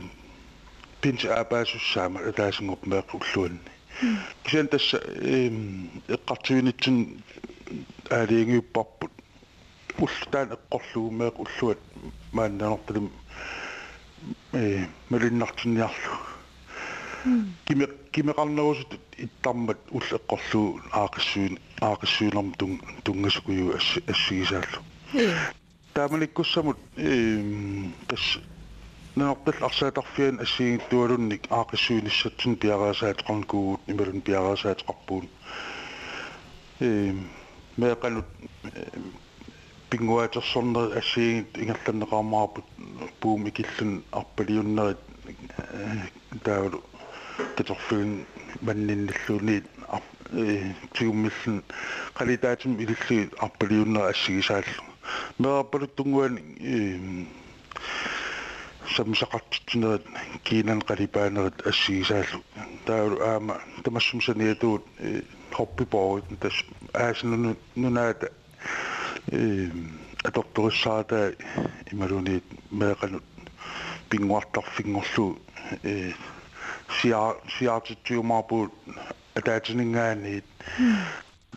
пинс 1.01 1.25
аапаасуссаама 1.25 2.19
атаасингоп 2.29 2.85
меэқ 2.85 3.09
уллуанни 3.13 3.59
кисен 4.43 4.67
тасса 4.67 4.97
эққартуинитсин 6.07 7.23
аалиингиуппарпут 8.11 9.11
уллутаан 9.97 10.49
эққорлугу 10.53 11.11
меэқ 11.11 11.35
уллуат 11.39 11.79
мааннанорталим 12.33 13.11
э 14.53 14.85
малиннартинниарлу 15.09 16.28
киме 17.65 17.87
кимеқарнерусут 18.11 18.99
иттармат 19.17 19.77
уллеққорлуу 19.91 20.81
аақиссуин 20.91 21.59
аақиссуинерм 21.81 22.53
тун 22.59 22.81
тунгасукую 23.03 23.75
ассигисааллу 23.75 24.81
таамаликкуссамут 25.93 26.77
э 26.97 27.85
тас 28.07 28.39
нэртал 29.15 29.65
арсаатарфиан 29.67 30.39
ассигиттуалунник 30.39 31.43
аақиссуиниссатсин 31.49 32.55
пиараасаатеқарникуугут 32.55 33.81
ималун 33.87 34.21
пиараасаатеқарпуун 34.21 35.27
э 36.79 37.13
меқанут 37.77 38.25
пингуатерсорнер 39.89 40.97
ассигит 40.97 41.57
ингерланнеқармаарпут 41.57 42.65
буум 43.21 43.47
икиллун 43.49 44.03
арпалиуннерит 44.11 44.97
таавалу 46.43 46.83
таторфуун 47.55 48.25
маннинниллуунит 48.61 49.65
э 50.31 50.73
тиуммиллун 50.93 51.63
қалитаатим 52.13 52.77
илиллуит 52.79 53.33
арпалиуннер 53.37 54.09
ассигисааллу 54.09 54.83
мераппалут 55.39 55.95
тунгуан 55.95 56.39
э 56.59 57.25
самсақартитсинерит 58.95 60.05
кинан 60.43 60.81
қалипаанерит 60.81 61.65
ассигисааллу 61.67 62.43
таавалу 62.85 63.21
аама 63.21 63.61
тамассумсаниатуут 63.83 64.83
хоппипоорит 65.51 66.25
тас 66.39 66.53
аасинуну 66.93 67.55
нунаата 67.75 68.31
э 69.31 69.69
аторториссаата 70.23 71.35
ималуни 71.91 72.41
меэқанут 72.71 73.23
пингуартарфингорлу 74.09 75.39
э 75.83 76.11
сиаатитсиумаарпуут 77.01 78.71
атаатинингаани 79.35 80.43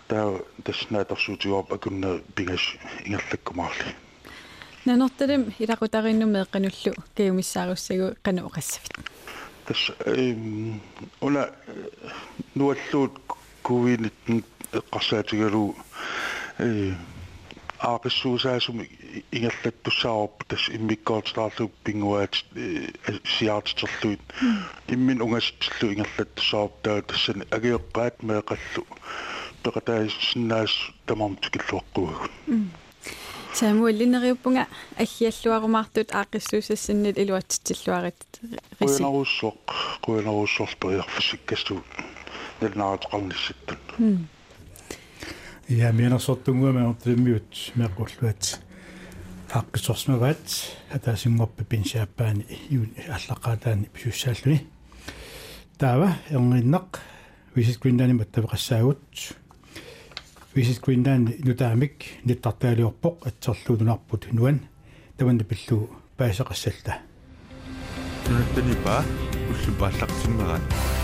таа 0.08 0.38
таснааторсуутиуап 0.64 1.72
акунна 1.72 2.20
пигас 2.34 2.64
ингерлаккумаарли 3.04 3.94
нанорталим 4.84 5.52
илақутаринну 5.58 6.26
меэққануллу 6.26 6.92
каюмиссааруссагу 7.16 8.16
қану 8.24 8.46
оқассавит 8.48 8.92
тас 9.66 9.90
эм 10.06 10.80
уна 11.20 11.50
нуаллуут 12.54 13.12
кувинит 13.62 14.14
эққарсаатигалу 14.72 15.76
э 16.58 16.94
аақиссуусаасуми 17.82 18.84
ингерлаттуссаарпу 19.32 20.44
тас 20.48 20.68
иммиккоортаарлу 20.76 21.70
пингуаат 21.84 22.34
сиаартитерлуит 23.34 24.20
иммин 24.88 25.18
унгасиллу 25.22 25.92
ингерлаттуссаарпу 25.92 26.78
таа 26.82 27.02
тассани 27.02 27.44
агиоққаат 27.56 28.14
меэқаллу 28.28 28.86
пеқатаиссиннаас 29.64 30.72
тамам 31.06 31.32
тикиллуаққуагу 31.42 32.28
Самуэл 33.52 33.96
линериуппунга 34.00 34.66
аллиаллуарумаартут 34.96 36.08
аақиссуусассиннит 36.14 37.18
илуатсиллуарит 37.18 38.20
риси 38.80 39.02
куинаруссоқ 40.04 40.70
куинаруссорл 45.66 45.68
периарфисиккасту 45.68 45.68
нэлнааратеқарниссаттун 45.68 45.68
Ja, 45.68 45.92
menar 45.92 46.20
sortunga 46.20 46.72
me 46.72 46.82
ortimiut 46.82 47.72
meqqulluat 47.78 48.58
aaqqissorsmavaat 49.54 50.54
ataasinngorpa 50.96 51.64
pinsiappaani 51.64 52.44
iun 52.74 52.90
allaqaataani 53.16 53.90
pisussааллуни 53.94 54.58
таава 55.78 56.08
ерниннақ 56.30 56.98
visit 57.54 57.78
greenland 57.80 58.18
маттавеқассаагут 58.18 59.36
visit 60.56 60.80
greenland 60.84 61.30
нутаамик 61.46 61.96
ниттартаалиорпоқ 62.26 63.26
атсерлуунунарпут 63.28 64.32
нуан 64.32 64.60
таманна 65.16 65.44
пиллу 65.44 65.88
паасеқассалта 66.18 66.98
нунаттанипа 68.28 69.04
уллупааллартиммерат 69.50 69.78
пааллартиммерат 69.78 71.01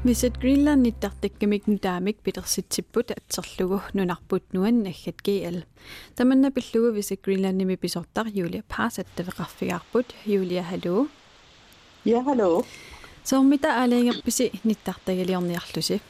Misset 0.00 0.38
Greenland 0.40 0.86
i 0.86 0.94
tartakkamik 0.96 1.66
nutaamik 1.68 2.22
pilersitsipput 2.24 3.10
atserlugu 3.12 3.80
nunarput 3.92 4.42
nuannaggat 4.56 5.18
GL. 5.26 5.58
Tamanna 6.16 6.50
pillugu 6.50 6.94
visit 6.94 7.20
Greenlandimi 7.22 7.76
pisortar 7.76 8.26
Julia 8.34 8.62
Paas 8.76 8.98
attaveqarfigaarput 8.98 10.14
Julia 10.26 10.62
hallo. 10.62 11.06
Ja 12.04 12.22
hallo. 12.22 12.64
Soormita 13.24 13.74
aaliingerpisi 13.74 14.50
nittartagaliorniarlusi. 14.64 16.02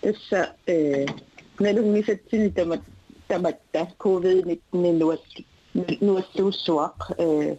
Tässä 0.00 0.54
eh 0.66 1.06
nalungisatsin 1.60 2.54
tamat 2.54 2.80
tamatta 3.28 3.86
covid-19 4.04 4.96
nuassi 4.98 5.46
nuassuussuaq 6.00 6.96
eh 7.18 7.58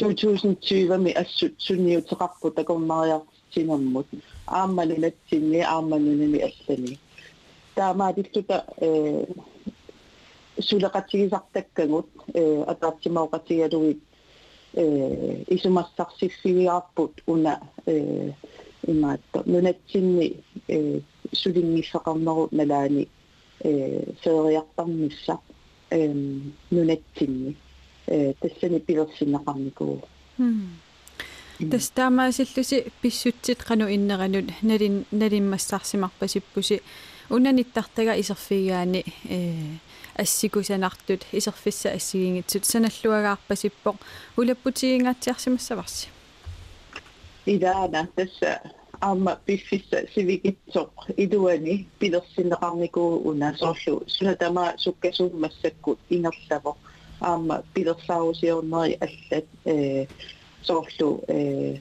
2020 0.00 0.98
mi 0.98 1.14
assut 1.14 1.54
sunniutseqarput 1.58 2.54
takormariartu 2.54 3.37
sunniuteqarpu 3.47 3.47
takormariartinermut 3.53 4.07
aammalunatsinni 4.47 5.63
aammanunimi 5.63 6.39
allani 6.43 6.99
taamaatilluta 7.75 8.63
eh 8.87 9.27
suleqatigisartakkagut 10.59 12.09
eh 12.33 12.63
ataartimauqatigaluit 12.67 14.01
eh 14.81 15.45
isumassarsiffigиарпут 15.55 17.13
уна 17.27 17.53
eh 17.87 18.33
имаатто 18.87 19.43
нунатсинни 19.45 20.27
э 20.67 20.99
сулингиссақарнеру 21.41 22.47
налаани 22.51 23.07
э 23.63 23.71
фериартармисса 24.21 25.35
э 25.89 26.13
нунатсинни 26.71 27.55
э 28.07 28.33
тассани 28.41 28.79
пилерсиннақарникуу 28.79 30.01
тастаамаасиллуси 31.71 32.91
писсутсит 33.01 33.63
qaну 33.63 33.87
иннеранут 33.87 34.51
налин 34.61 35.05
налиммассарсимарпасиппуси 35.11 36.81
унаниттартага 37.29 38.19
исерфигаани 38.19 39.03
э 39.25 39.77
ассикусанартут 40.15 41.25
исерфисса 41.31 41.91
ассигингитсут 41.91 42.65
саналлуагаарпасиппоq 42.65 43.95
улаппутигингаатсиарсимассаварси 44.37 46.07
идаана 47.45 48.07
тасса 48.15 48.61
аама 49.01 49.39
пиффисса 49.45 50.05
сивигитсоқ 50.13 50.91
идуани 51.17 51.87
пилерсиннеқарникуу 51.99 53.27
уна 53.29 53.55
соорлу 53.59 54.03
сунатама 54.07 54.73
суккасуумассаккут 54.77 55.99
ингерлаво 56.09 56.77
аама 57.19 57.63
пилерсаарусиорнери 57.73 58.97
аллат 59.05 59.45
э 59.65 60.05
соорлу 60.63 61.23
э 61.27 61.77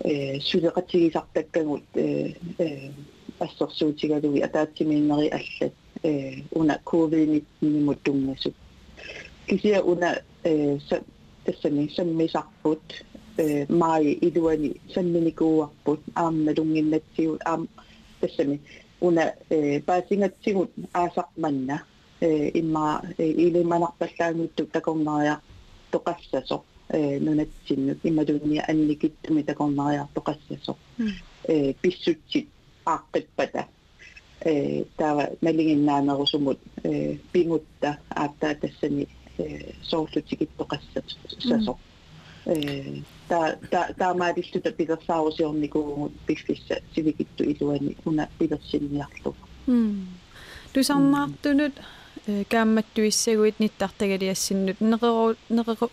э 0.00 0.38
сулеқатигисартаккагут 0.40 1.82
э 1.94 2.34
э 2.58 2.90
ассорсуутигалуи 3.38 4.40
атаатсимииннери 4.40 5.28
аллат 5.28 5.74
э 6.02 6.42
уна 6.52 6.80
ковид-19 6.84 7.98
тунгасут 8.04 8.54
кисия 9.46 9.82
уна 9.82 10.22
э 10.44 10.78
тассани 11.44 11.88
саммисарпут 11.96 13.04
э 13.36 13.66
май 13.68 14.18
идуани 14.20 14.80
санминикууарпут 14.94 16.00
аамналунгиннатсигут 16.14 17.42
аам 17.44 17.68
тассами 18.20 18.60
уна 19.00 19.34
э 19.50 19.80
паасингатсигут 19.80 20.70
аасарманна 20.92 21.82
э 22.20 22.50
имма 22.60 23.02
илиманарпаллаагуттук 23.18 24.70
такорнариа 24.70 25.40
тоқассасо 25.90 26.62
nunatsinu 27.19 27.95
imaluunnia 28.03 28.63
annikittum 28.69 29.43
takornariarto 29.45 30.21
qassasu 30.21 30.77
pissutsit 31.81 32.47
aaqqitpata 32.85 33.63
taava 34.97 35.23
nalinginnaanerusumut 35.41 36.59
pingutta. 37.31 37.95
Aattaa 38.15 38.55
tassani 38.55 39.07
soorlutikitto 39.81 40.65
qassat 40.65 41.05
saso 41.49 41.77
ta 43.29 43.39
ta 43.69 43.87
ta 43.97 44.13
ma 44.13 44.35
dilluta 44.35 44.71
pilersaarusiornikuugut 44.71 46.13
piffissa 46.25 46.75
sivikittu 46.95 47.43
iluani 47.43 47.97
una 48.05 48.27
pilersinniarlu 48.39 49.35
mm. 49.67 50.05
Du 50.73 50.83
Sanna, 50.83 51.29
du 51.43 51.53
nu 51.53 51.69
kaammattuissaguit 52.51 53.55
nitt'artagaliassinnu 53.59 54.73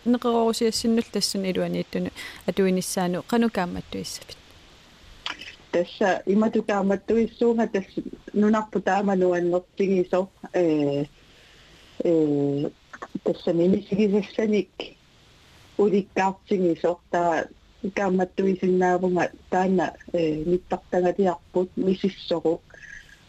neqeruusiassinnul 0.05 1.07
tassun 1.11 1.45
iluaniittunu 1.45 2.09
atuinissaanu 2.49 3.23
qanu 3.31 3.49
kaammattuissapit 3.53 4.37
tässä 5.71 6.21
imatu 6.27 6.63
kaammattuissuunga 6.63 7.67
tässä 7.67 8.01
nunarpu 8.33 8.79
taamaluannertigiso 8.81 10.29
ee 10.53 11.01
ee 12.05 12.71
tässä 13.23 13.53
minisigisallanik 13.53 14.69
ulikkaartigiso 15.77 17.01
taa 17.11 17.35
kaammattuisinnaapunga 17.97 19.21
taanna 19.49 19.91
ee 20.13 20.35
nitt'artagaliarput 20.45 21.69
misissoru 21.75 22.61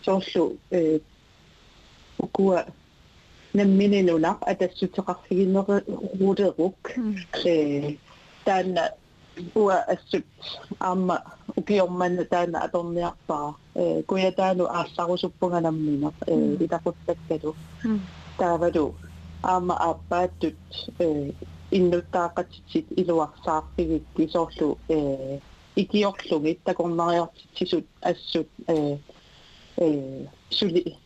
soorlu 0.02 0.58
ee 0.72 1.00
ukua 2.22 2.64
наммининунақ 3.55 4.39
атассутеқарфигиннерулерук 4.51 6.79
э 7.45 7.95
таана 8.45 8.83
уа 9.55 9.77
ассут 9.93 10.25
аама 10.79 11.23
укиорманна 11.55 12.25
таана 12.25 12.59
аторниарпаа 12.65 13.55
э 13.75 14.03
куятаану 14.09 14.65
аассарусуппунганаммина 14.77 16.09
э 16.27 16.55
итақуттаккалу 16.65 17.55
таавалу 18.37 18.95
аама 19.43 19.75
ааппааттут 19.87 20.57
э 20.99 21.31
иннуттаақатсит 21.77 22.87
илуарсаарпигикки 23.01 24.27
соорлу 24.33 24.77
э 24.89 25.39
икиорлугит 25.75 26.63
такорнариартитсисут 26.63 27.85
ассут 28.01 28.47
э 28.67 28.97
э 29.77 30.25
сули 30.49 30.97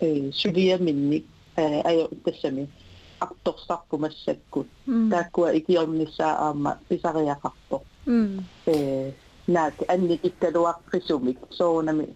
э 0.00 0.30
сулиаминник 0.32 1.26
э 1.56 1.80
аю 1.82 2.08
тассами 2.24 2.68
артторсарпумассаккут 3.20 4.68
тааккуа 5.10 5.56
икиорнissaа 5.58 6.48
аама 6.48 6.78
писариақарпо 6.88 7.82
э 8.66 9.12
наат 9.46 9.74
анни 9.88 10.20
итталуаққисумик 10.22 11.38
соонами 11.50 12.14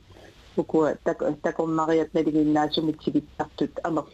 укуа 0.56 0.94
так 1.04 1.22
такорнариат 1.42 2.14
налигиннаасумит 2.14 3.02
сигиттартут 3.02 3.72
амер 3.82 4.04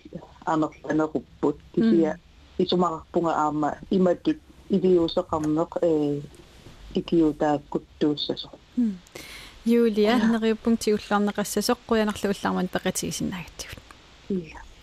амерланеруппут 0.45 1.59
кисия 1.75 2.19
исумарпунга 2.59 3.33
аама 3.35 3.79
иматут 3.91 4.39
илиусеқарнеқ 4.69 5.79
э 5.83 6.21
икиутааккуттууссасо 6.95 8.51
Юлия 9.65 10.17
нериуппунти 10.17 10.93
уллаарнеқассасоқ 10.97 11.79
қуянарлу 11.87 12.33
уллаарман 12.33 12.69
пеқатигисиннаагатсигут 12.75 13.85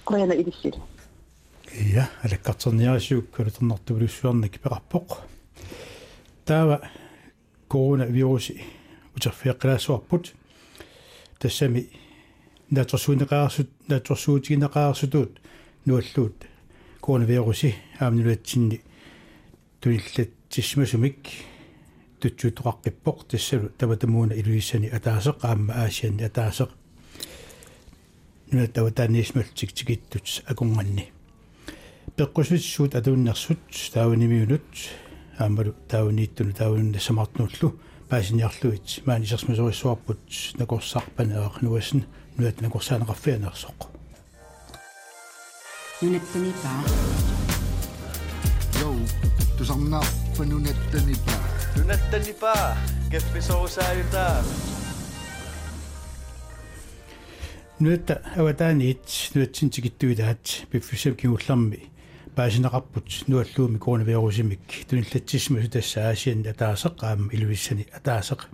қуяна 0.05 0.35
илиссил 0.35 0.81
ja 1.73 2.07
алаккартерниарисууккулу 2.23 3.51
тернартулуссуарник 3.51 4.61
пеқарпоқ 4.61 5.19
таава 6.45 6.91
коронавируси 7.69 8.61
утерфиаққилаасуарпут 9.17 10.35
тассами 11.39 11.89
наторсуунеқарсут 12.71 13.71
наторсуутигинеқарсутуут 13.89 15.41
нуаллуут 15.87 16.37
коронавируси 17.01 17.75
аамнулатсинни 18.01 18.83
туниллат 19.81 20.31
тисмасумик 20.51 21.19
тутсуутоқаққиппоқ 22.21 23.27
тассалу 23.29 23.69
таватамууна 23.79 24.35
илуиссани 24.35 24.89
атаасеқ 24.89 25.37
аама 25.43 25.75
аасианни 25.75 26.25
атаасеқ 26.25 26.71
нуна 28.53 28.67
таватааниисмалтик 28.67 29.73
тигиттут 29.73 30.43
акунганни 30.47 31.11
пеққусуссуут 32.17 32.95
атууннэрсут 32.95 33.65
тааванимиунут 33.95 34.69
аамалу 35.39 35.73
тааванииттуну 35.89 36.53
тааванунна 36.53 37.01
самартнуллу 37.01 37.81
паасиниарлуит 38.11 39.07
маани 39.07 39.25
серсмасориссуарпут 39.25 40.21
накорсаарпанеақ 40.61 41.63
нуасн 41.63 42.05
нуат 42.37 42.61
накорсаанеқарфианерсоқ 42.61 43.89
нунаттанипаа 46.03 46.85
Йоу, 48.81 48.99
тусарнаарпа 49.57 50.45
нунаттанипаа 50.45 51.43
нунаттанипаа 51.77 52.77
кеффисоусааюта 53.11 54.45
нуатта 57.81 58.23
аватааниит 58.37 59.07
нуатсин 59.35 59.71
тигиттуилаат 59.71 60.67
пиффисам 60.71 61.15
кигулларми 61.17 61.91
паасинеқарпут 62.37 63.29
нуаллууми 63.29 63.79
коронавирусимик 63.79 64.61
туниллатсисма 64.89 65.63
сутассаа 65.63 66.11
аасиан 66.11 66.45
атаасеқ 66.45 67.03
аама 67.03 67.33
илуиссани 67.33 67.87
атаасеқ 67.93 68.47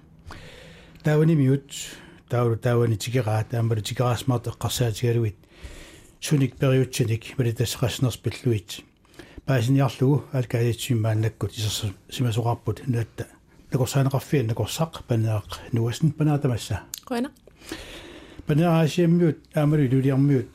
таавани 1.04 1.34
миут 1.34 1.70
тааву 2.28 2.56
таавани 2.56 2.96
тигераа 2.96 3.44
таамали 3.44 3.80
тигераасмаат 3.80 4.46
эққарсаатигалуит 4.46 5.36
суник 6.20 6.56
периутсиник 6.56 7.38
малитассеқаснерс 7.38 8.18
пиллуит 8.18 8.80
паасиниарлугу 9.46 10.24
алкаалитсимааннаккут 10.32 11.52
исерс 11.52 11.92
симасоқарпут 12.10 12.82
нуатта 12.86 13.26
накорсаанеқарфиан 13.72 14.46
накорсақ 14.46 15.04
панаақ 15.08 15.72
нуасн 15.72 16.10
панаатамасса 16.10 16.82
қуана 17.06 17.30
панаасиаммиут 18.48 19.38
аамали 19.54 19.86
илулиармиут 19.86 20.48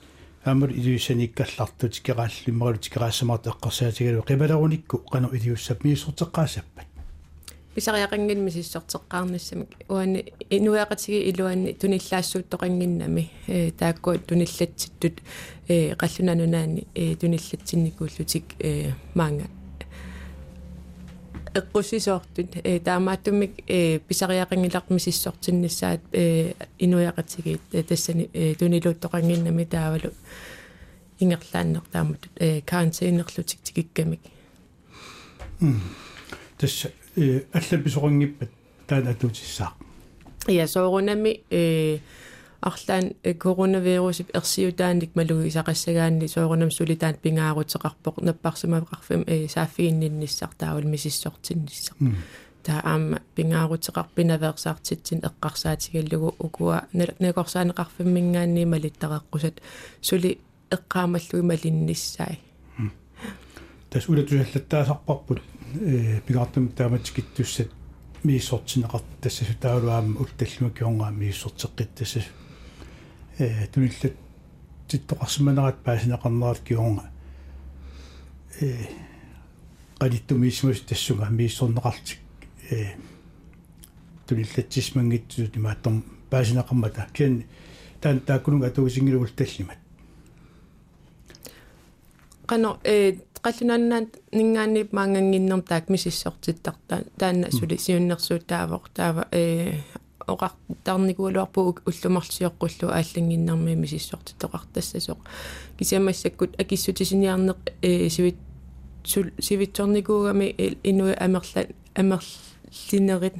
аамали 0.46 0.74
илуиссаниккаллартут 0.80 1.94
керааллиммералу 2.06 2.80
кераассамарт 2.94 3.46
эққарсаатигалу 3.48 4.26
қималеруникку 4.30 4.98
қану 5.14 5.30
илиуссап 5.38 5.84
мииссортеққаасаппат 5.84 6.88
писариақангинми 7.76 8.50
сиссортеққарнассамик 8.50 9.70
уани 9.90 10.34
инуяқатиги 10.50 11.30
илуанни 11.32 11.74
туниллаассууттоқангиннами 11.74 13.30
э 13.48 13.72
тааккуат 13.72 14.26
туниллатситтут 14.26 15.22
э 15.68 15.96
қаллунанунаани 15.96 16.88
э 16.96 17.16
туниллатсинникууллутик 17.16 18.46
э 18.60 18.92
маанга 19.14 19.46
эққусисоортут 21.55 22.57
э 22.63 22.81
таамааттумик 22.81 23.53
э 23.67 23.99
писариақангиларми 24.01 24.99
сиссортиннссаат 24.99 26.01
э 26.13 26.55
инуяқатиги 26.79 27.59
тассани 27.89 28.31
э 28.33 28.55
тунилууттоқангиннами 28.55 29.65
таавалу 29.65 30.13
ингерлааннер 31.19 31.83
таамат 31.93 32.29
э 32.37 32.61
карантинерлутик 32.63 33.61
тикиккамик 33.61 34.21
тасса 36.59 36.93
э 37.17 37.45
аллаписоқангиппат 37.53 38.51
таана 38.87 39.15
тутиссаа 39.15 39.73
я 40.47 40.67
соорунами 40.67 41.43
э 41.51 41.99
арлаан 42.70 43.06
коронавирусип 43.44 44.30
ерсиутааник 44.40 45.16
малуги 45.16 45.50
сақассагаанни 45.58 46.28
соорунам 46.28 46.72
сулитаат 46.72 47.18
пингаарутеқарпоқ 47.24 48.16
наппарсимавақарфим 48.28 49.22
э 49.28 49.48
сааффииннинниссар 49.48 50.52
таавал 50.58 50.84
мисиссортинниссар 50.94 51.96
таа 52.64 52.80
аама 52.84 53.18
пингаарутеқарпинаверсаартитсин 53.36 55.20
эққарсаатигаллугу 55.30 56.36
укуа 56.40 56.88
накорсаанеқарфиммингаанни 56.94 58.64
малиттареққусат. 58.74 59.56
Сули 60.02 60.40
эққаамаллуи 60.72 61.42
малинниссаи 61.42 62.40
тас 63.90 64.10
улатусаллаттаасарпарпут 64.10 65.42
э 65.82 66.22
пигаартум 66.26 66.70
тааматикиттуссат 66.70 67.70
мииссортинеқар 68.24 69.02
тассасу 69.22 69.54
таалуаама 69.62 70.20
утталлума 70.22 70.72
кионгаа 70.72 71.12
мииссортеққиттассасу 71.12 72.30
э 73.40 73.68
туниллат 73.74 74.14
титтоқарсиманерат 74.88 75.78
паасинеқарнерат 75.84 76.60
кионга 76.68 77.10
э 78.62 78.88
qalittumiismus 80.00 80.86
tassuga 80.86 81.30
miissorneqartik 81.30 82.20
э 82.72 82.96
туниллатсисмангитсуут 84.28 85.58
имааттор 85.58 85.94
паасинеқармата 86.30 87.08
киан 87.14 87.44
таан 88.02 88.20
тааккунунга 88.20 88.68
атуусингилугул 88.68 89.30
таллимат 89.36 89.78
qano 92.48 92.78
э 92.84 93.18
qallunaannaat 93.44 94.10
ningaanniip 94.38 94.90
maangangиннерм 94.98 95.62
таак 95.64 95.90
мисиссортиттарта 95.90 97.04
таанна 97.18 97.52
сули 97.52 97.78
сиуннерсуут 97.78 98.48
таавоқ 98.48 98.84
таава 98.94 99.24
э 99.32 99.82
оқартарникуулуарпу 100.28 101.78
уллумарлиоққуллу 101.86 102.92
ааллангиннэрми 102.92 103.76
мисиссортитоқартассасоқ 103.76 105.18
кисиамассаккут 105.78 106.60
акиссутисиниарнеқ 106.60 107.58
э 107.82 108.10
сивит 108.10 108.36
сивитсорникуугами 109.04 110.78
инуи 110.84 111.14
амерла 111.14 111.68
амерлинерит 111.96 113.36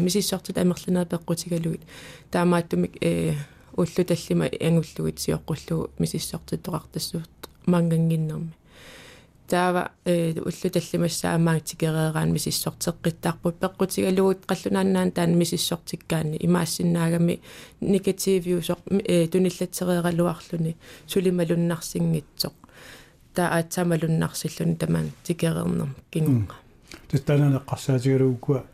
мисиссортит 0.00 0.58
амерлинер 0.58 1.06
пеққутигалугит 1.06 1.82
таамааттумик 2.30 2.96
э 3.00 3.34
уллу 3.76 4.04
таллима 4.04 4.46
ангуллугит 4.60 5.18
сиоққуллу 5.18 5.90
мисиссортитоқартассуут 5.98 7.28
мангангиннэрми 7.66 8.52
таава 9.48 9.90
э 10.04 10.32
уллу 10.40 10.70
таллимассаа 10.70 11.38
маатикереерaan 11.38 12.32
мисиссортеққиттаарпут 12.36 13.54
пеққутигалугут 13.62 14.46
қаллунааннаан 14.50 15.10
таан 15.12 15.36
мисиссортиккаани 15.40 16.38
имаассиннаагами 16.46 17.40
негативиусоқ 17.80 18.80
э 19.04 19.26
туниллатсереералуарлуни 19.28 20.76
сулималуннарсингитсоқ. 21.06 22.54
Таа 23.34 23.48
аатсамалуннарсиллуни 23.56 24.76
тамаан 24.76 25.12
тикерернер 25.24 25.88
кингуqa 26.10 26.56
тастаанаанеққарсаатигалуукуа 27.10 28.64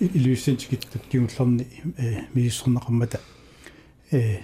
илуиссантикиттут 0.00 1.02
кигуллерни 1.10 1.66
э 1.98 2.24
мисиссорнеқармата 2.34 3.20
э 4.12 4.40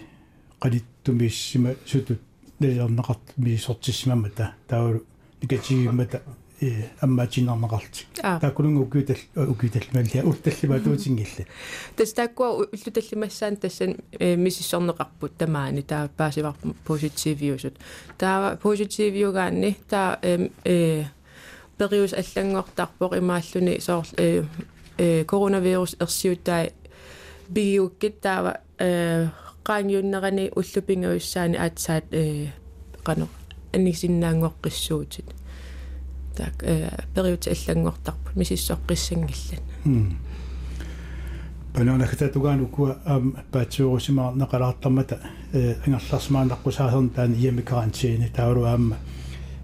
қалиттумииссима 0.61 1.75
сутут 1.87 2.21
нэлернеқарт 2.59 3.37
мисиссортиссимамата 3.37 4.55
таавалу 4.69 5.05
никатигиммата 5.47 6.23
э 6.61 6.89
аммаатинарнеқартик 7.01 8.07
тааккулунга 8.41 8.81
укиутал 8.81 9.21
укиуталлималлиа 9.37 10.25
утталлима 10.25 10.81
туутингилла 10.81 11.45
тас 11.97 12.13
тааккуа 12.13 12.49
уллуталлимассаан 12.65 13.57
тассан 13.57 13.97
миссиссорнеқарпут 14.21 15.37
тамаани 15.39 15.83
таа 15.83 16.09
паасивар 16.17 16.55
позитивиусут 16.87 17.75
таа 18.19 18.57
позитивиугаанни 18.57 19.77
таа 19.89 20.19
э 20.23 21.05
периус 21.79 22.13
аллангортарпоқ 22.13 23.19
имааллуни 23.19 23.81
соор 23.81 24.07
э 24.17 24.45
э 24.99 25.25
коронавирус 25.25 25.97
ерсиутаа 26.01 26.69
бигиуккит 27.49 28.21
таава 28.21 28.61
э 28.79 29.29
qaangiunnerani 29.67 30.51
ullupinguissaani 30.57 31.57
aatsaat 31.59 32.05
э 32.13 32.49
qano 33.76 33.76
аннисиннаангоққиссуутит 33.76 35.26
так 36.36 36.64
э 36.64 36.90
периут 37.16 37.48
аллангортарпут 37.48 38.36
мисиссоққиссангилlan 38.36 40.18
панаанахтатугаанукуа 41.74 42.98
аам 43.06 43.38
паатсуурусимаа 43.52 44.34
неқалаартармата 44.36 45.20
э 45.54 45.76
ангерларсмаанаққусаасерн 45.86 47.10
таан 47.10 47.34
иами 47.34 47.62
карантиини 47.62 48.30
тауру 48.36 48.64
аама 48.64 48.98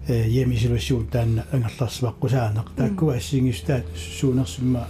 э 0.08 0.28
иами 0.28 0.56
силуссуун 0.56 1.06
таан 1.06 1.42
ангерларсмаққусаанеқ 1.52 2.68
тааккуа 2.76 3.14
ассингистаат 3.16 3.84
суунерсимма 3.96 4.86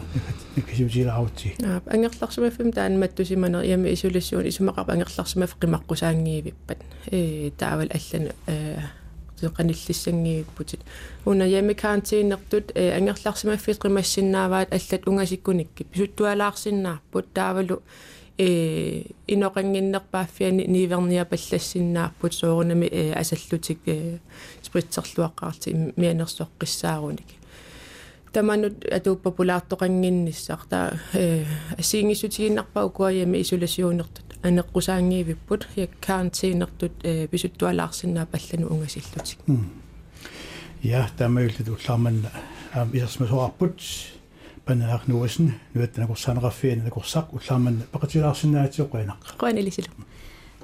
никисутилаавути 0.57 1.55
аа 1.65 1.81
ангерларсимаффим 1.87 2.73
таан 2.73 2.99
маттусиманер 3.01 3.63
иами 3.65 3.93
исулуссуун 3.95 4.47
исумақарп 4.47 4.91
ангерларсимаф 4.91 5.57
қимаққусаангиивиппат 5.61 6.79
э 7.11 7.51
таавал 7.59 7.91
аллану 7.99 8.31
э 8.47 8.79
qanillissangigipputit 9.42 10.82
una 11.26 11.46
yami 11.46 11.76
karantiinertut 11.76 12.72
angerlarsimaffit 12.98 13.80
qimassinnaawaat 13.84 14.74
allat 14.78 15.08
ungasikkunikki 15.08 15.84
pisuttualaarsinnaarput 15.84 17.34
taavalu 17.34 17.84
э 18.40 19.04
иноқангиннерпааффиани 19.28 20.68
ниверниа 20.68 21.26
паллассиннаарпут 21.26 22.34
соорунами 22.34 22.88
асаллутик 23.22 23.80
спритсерлуаққарти 24.66 25.70
мианерсоққиссааруник 26.02 27.43
таманут 28.33 28.85
атуу 28.85 29.17
популаартоқангинниссар 29.17 30.61
таа 30.69 30.99
э 31.15 31.45
ассиингиссутигиннарпа 31.79 32.85
укуаями 32.85 33.41
исуласиунертут 33.41 34.29
анеққусаангиивиппут 34.43 35.67
я 35.77 35.89
карантинертут 36.01 36.93
э 37.03 37.27
писуттуалаарсинаа 37.29 38.27
паллану 38.27 38.69
унгасиллутик 38.69 39.39
я 40.83 41.09
тамауллут 41.17 41.69
уллаарманна 41.69 42.31
аам 42.75 42.91
ирсмасоарпут 42.93 43.81
панаақ 44.67 45.09
нуасн 45.09 45.55
нуаттанакорсаанеқарфиана 45.75 46.85
накорсақ 46.89 47.33
уллаарманна 47.33 47.85
пақатилаарсинаатиоқуинақ 47.93 49.21
қуанилисилу 49.41 49.91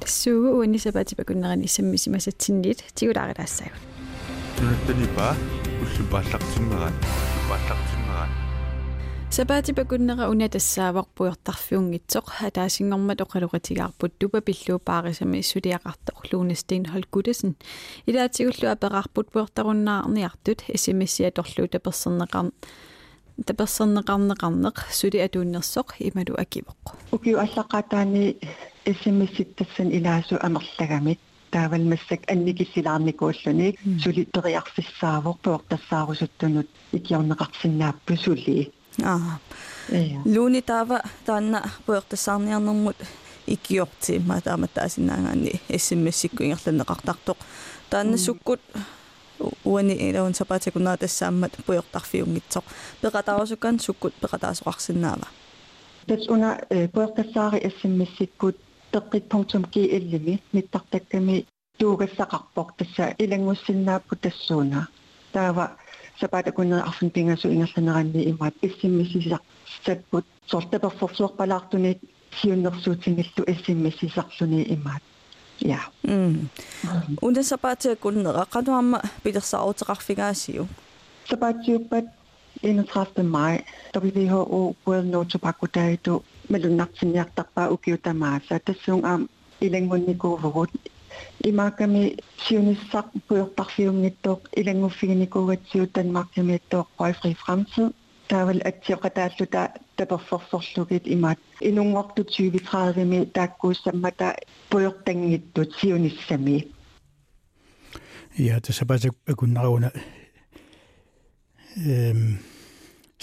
тассуугу 0.00 0.58
уанисапаатипакуннерани 0.58 1.64
иссаммисимасатсиннит 1.64 2.84
тигулаариаассагут 2.94 3.80
нуаттанипа 4.60 5.34
уллупааллартиммерат 5.82 6.94
пааллартиммерат 7.49 8.31
сапаати 9.31 9.71
пакуннера 9.73 10.25
уна 10.33 10.47
тассааварпуйортарфиунгитсоқ 10.55 12.27
атаасингормат 12.47 13.19
оқалуқатигаарпут 13.25 14.11
тупа 14.19 14.39
пиллуупаарисами 14.47 15.39
иссулиақарта 15.43 16.09
орлуунастин 16.19 16.85
холкудасен 16.93 17.55
илаатигуллу 18.09 18.67
апераарпут 18.75 19.31
пуйортаруннаарниартут 19.33 20.59
эсимиссиа 20.75 21.31
торлуу 21.31 21.67
таперсернеқар 21.75 22.51
таперсернеқарнеқарнеқ. 23.47 24.75
Сули 24.91 25.19
атууннерсоқ 25.25 25.87
ималу 25.99 26.33
акивоқ. 26.43 26.81
Укиу 27.11 27.37
аллақатаани 27.45 28.37
эсимисситтассан 28.85 29.87
илаасу 29.97 30.35
амерлагамит 30.41 31.19
таавалмассак 31.50 32.20
анникиссилаарникууллуни 32.32 33.68
сули 34.02 34.24
периарфиссаавор 34.34 35.36
пуортассаарусуттунут 35.44 36.68
икиорнеқарсинааппу 36.92 38.16
сули 38.16 38.72
аа 39.02 39.38
луни 40.24 40.60
таава 40.62 41.02
таанна 41.26 41.60
пуертассаарниарнэрмут 41.86 42.96
икиорти 43.46 44.18
ма 44.18 44.40
таама 44.40 44.66
таасинаагаани 44.66 45.60
эссиммассикку 45.68 46.42
ингерланеқартартоқ 46.42 47.38
таанна 47.90 48.18
суккут 48.18 48.60
уани 49.64 49.94
илаун 50.10 50.34
сапаатикунаа 50.34 50.96
тассааммат 50.96 51.52
пуйортарфиунгитсоқ 51.66 52.64
пеқатаарусуккан 53.02 53.78
суккут 53.80 54.14
пеқатаасоқарсинаава 54.22 55.28
тас 56.06 56.28
уна 56.28 56.60
пуертассаари 56.94 57.58
эссиммассиккут 57.68 58.56
теққит.ки 58.92 59.82
иллими 59.96 60.40
миттартакками 60.52 61.46
туугассақарпоқ 61.78 62.68
тасса 62.78 63.14
илангуссиннааппу 63.18 64.16
тассууна 64.16 64.88
таава 65.32 65.76
сапаатакуннера 66.20 66.82
арфин 66.82 67.10
пингасу 67.10 67.48
ингерланеранни 67.48 68.30
имаат 68.30 68.54
эссиммисисақ 68.62 69.42
саппут 69.84 70.24
сортаперфорсуарпалаартуни 70.46 72.00
сиуннерсуутингиллу 72.40 73.44
эссиммисисарлуни 73.52 74.62
имаат 74.74 75.02
ja 75.60 75.80
унда 77.20 77.42
сапаатиакуннера 77.42 78.46
кануамма 78.50 79.02
питерсаарутеқарфигаасиу 79.24 80.68
сапаатиуппат 81.28 82.04
31. 82.62 83.26
maj 83.26 83.60
WHO 83.92 84.74
World 84.86 85.06
No 85.12 85.24
Tobacco 85.24 85.66
Day 85.66 85.98
tu 86.48 86.52
melunartiniartarpaa 86.52 87.68
ukiutamaasa 87.68 88.60
tassung 88.64 89.04
aam 89.04 89.28
ilangunnikuuvurut 89.60 90.70
имааками 91.44 92.02
сиунissaq 92.44 93.06
puyortarfiungittuuq 93.28 94.40
илангуффигникуугатсиут 94.56 95.92
танмаркимиаттуоq 95.92 96.88
røgfri 97.00 97.34
fremtid 97.42 97.94
таавал 98.28 98.60
атсиоқатааллута 98.70 99.62
таперфорсорлугит 99.96 101.04
имаат 101.06 101.38
инунгорту 101.60 102.22
2030 102.22 103.04
ми 103.04 103.26
тааккууссаммата 103.26 104.36
пуйортангиттут 104.70 105.70
сиуниссами 105.80 106.56
ja 108.38 108.60
tässä 108.60 108.86
pääsee 108.86 109.10
kun 109.36 109.54
nauna 109.54 109.90
эм 111.86 112.38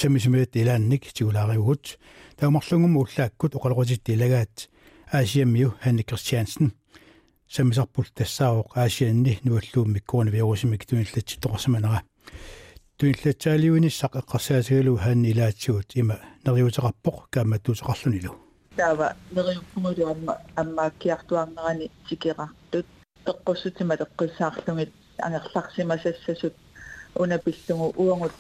самисимэт 0.02 0.56
илаанник 0.56 1.04
тигулаариугут 1.14 2.00
таумарлунгум 2.39 2.97
уллааккут 2.97 3.55
оқалоқутит 3.55 4.09
илагаат 4.09 4.69
аасиаммиу 5.13 5.75
ханни 5.83 6.03
кристиансен. 6.03 6.73
Самисарпул 7.49 8.07
тассаавоқ 8.15 8.77
аасианни 8.77 9.39
нуаллууммик 9.45 10.05
коронавирусимик 10.05 10.85
туинлатси 10.87 11.39
тоқарсаманера 11.41 12.03
туинлатсаалиунissaq 12.99 14.13
эққарсаасигалу 14.21 14.97
хаанни 14.97 15.31
илаатсуут 15.31 15.89
има 15.95 16.17
нериутеқарпоқ 16.45 17.17
кааматтуутеқарлунилу 17.35 18.33
таава 18.77 19.15
нериуппугулу 19.31 20.05
амма 20.13 20.35
аммааккиартуарнерани 20.57 21.91
тикерартут 22.09 22.87
эққуссутима 23.27 23.97
теққиссаарлугит 23.97 24.93
ангерларсимасассасут 25.19 26.55
унапиллугу 27.15 27.93
уангут 28.03 28.33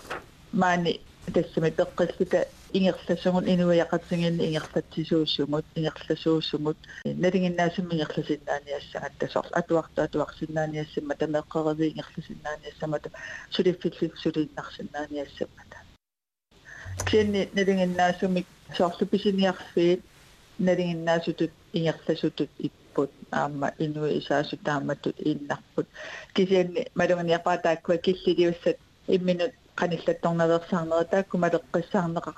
маани 0.53 1.01
тассами 1.35 1.71
пеққиллута 1.71 2.49
ингерласугут 2.76 3.46
инуяқатсигинни 3.48 4.46
ингерлатсисууссумут 4.48 5.66
ингерласууссумут 5.76 6.78
налингиннаасимми 7.06 7.94
ингерласиннааниассагат 7.96 9.14
тасорл 9.20 9.52
атуарта 9.52 10.04
атуарсиннааниассамма 10.04 11.16
тамеққереви 11.22 11.86
ингерласиннааниассамата 11.92 13.10
сулиффиллик 13.52 14.18
сулииннарсиннааниассамата 14.18 15.78
кенни 17.10 17.50
налингиннаасумик 17.54 18.48
соорлу 18.78 19.06
писиниарфиит 19.06 20.02
налингиннаасутут 20.60 21.52
ингерласутут 21.74 22.50
иппут 22.58 23.12
аама 23.32 23.74
инуи 23.80 24.20
исаасу 24.20 24.58
тааматтут 24.58 25.16
ииннарпут 25.20 25.88
кисианни 26.34 26.88
малуганиарпаатааккуа 26.96 27.98
киллилиуссат 27.98 28.78
имминут 29.08 29.54
qanillattornaversaarnera 29.80 31.04
taakkumalеққиссаарнеqa 31.12 32.32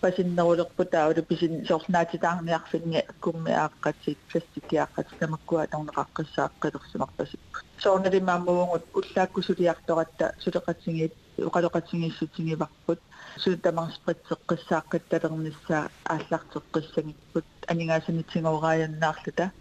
пасиннерулерпу 0.00 0.84
таавалу 0.84 1.22
писин 1.22 1.66
соорнаатитаарниарфинни 1.66 3.00
аккумми 3.12 3.52
ааққатсит 3.64 4.18
пластикиааққат 4.30 5.08
тамаккуа 5.20 5.66
торнеқаққиссааққилерсимарпасип 5.72 7.40
соорналимааммуугут 7.82 8.84
уллааккусулиарторатта 8.98 10.34
сулеқатсигиит 10.44 11.12
уқалоқатсигиссутсигиварпут 11.48 13.00
султамарспритсеққиссааққат 13.42 15.02
талерниссаа 15.10 15.90
ааллартеққиссагиппут 16.14 17.44
анигаасанитсигоорааяаннаарлута 17.72 19.52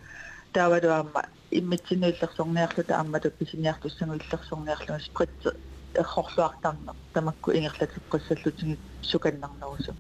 таавалуаама 0.54 1.24
иммитсинуиллерсорниарлута 1.52 3.00
аммату 3.00 3.30
писиниартуссагу 3.32 4.14
иллерсорниарлуга 4.16 5.00
спритсе 5.00 5.52
эрхорлуартарнер 5.96 6.96
тамакку 7.14 7.52
ингерлатеққиссаллутиги 7.52 8.78
суканнарнерусу 9.02 9.96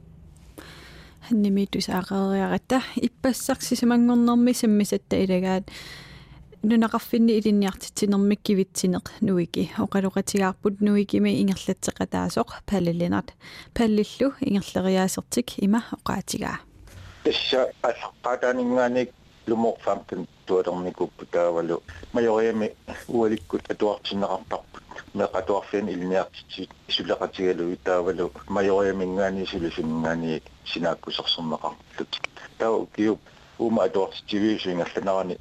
ханнимитус 1.27 1.89
аарериарата 1.89 2.81
иппассарсисимангорнэрми 3.07 4.53
саммисатта 4.53 5.15
илагаат 5.23 5.65
нунақарфинни 6.63 7.37
илинниартитсинермик 7.39 8.41
кивитсинеқ 8.43 9.05
нуики 9.21 9.71
оқалоқатигаарпут 9.83 10.81
нуикими 10.81 11.31
ингерлатсеқатаасоқ 11.41 12.49
паллилинат 12.69 13.33
паллиллу 13.73 14.27
ингерлериаасертик 14.41 15.47
има 15.65 15.79
оқаатигаа 15.97 16.59
тасса 17.23 17.71
аллаққатаанингааник 17.89 19.09
луморфамтэн 19.47 20.27
туалерникуппу 20.45 21.25
таавалу 21.25 21.81
майориами 22.13 22.75
уаликкут 23.07 23.63
атуартиннеқартарпут 23.71 24.78
meqatuarfiin 25.13 25.87
ilniartitik 25.89 26.69
sulaqatigalu 26.95 27.77
taavalu 27.83 28.31
majoriaminggaani 28.49 29.47
silusingaani 29.51 30.41
sinaakkusersermeqartut 30.71 32.11
taa 32.57 32.77
kiup 32.95 33.19
uma 33.59 33.83
atuartitivi 33.83 34.59
suingallanarani 34.59 35.35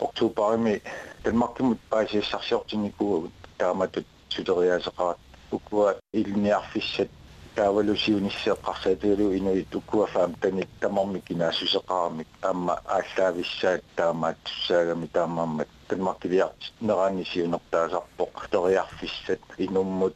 ortuuparimi 0.00 0.82
danmarkimut 1.24 1.78
paasiassarsiortinikuugut 1.90 3.32
taamatut 3.58 4.06
suleriaaseqarat 4.34 5.18
ukkuat 5.52 5.96
ilniarfissat 6.12 7.10
таавалу 7.57 7.95
сиунissеэққарсаатигалу 7.95 9.35
инуи 9.37 9.63
туккуафаам 9.71 10.33
тани 10.41 10.67
тамарми 10.81 11.19
кинаасусеқарамик 11.27 12.27
аама 12.41 12.81
ааллаависсаат 12.85 13.83
таамаат 13.95 14.37
туссаагами 14.43 15.07
таамааммат 15.07 15.67
танмаркилиарт 15.87 16.73
нераани 16.81 17.23
сиунертаасарпоқ 17.31 18.33
ториарфиссат 18.51 19.41
инуммут 19.57 20.15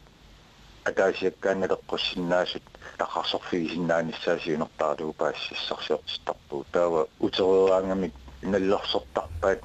атаасиаккааналеққуссиннаасут 0.89 2.65
тақарсорфигисиннааниссаа 2.97 4.39
сиунертаалуу 4.39 5.13
паассиссарсиортиттарпуу 5.13 6.65
таава 6.71 7.07
утерераангамик 7.19 8.13
наллерсортарпаат 8.41 9.61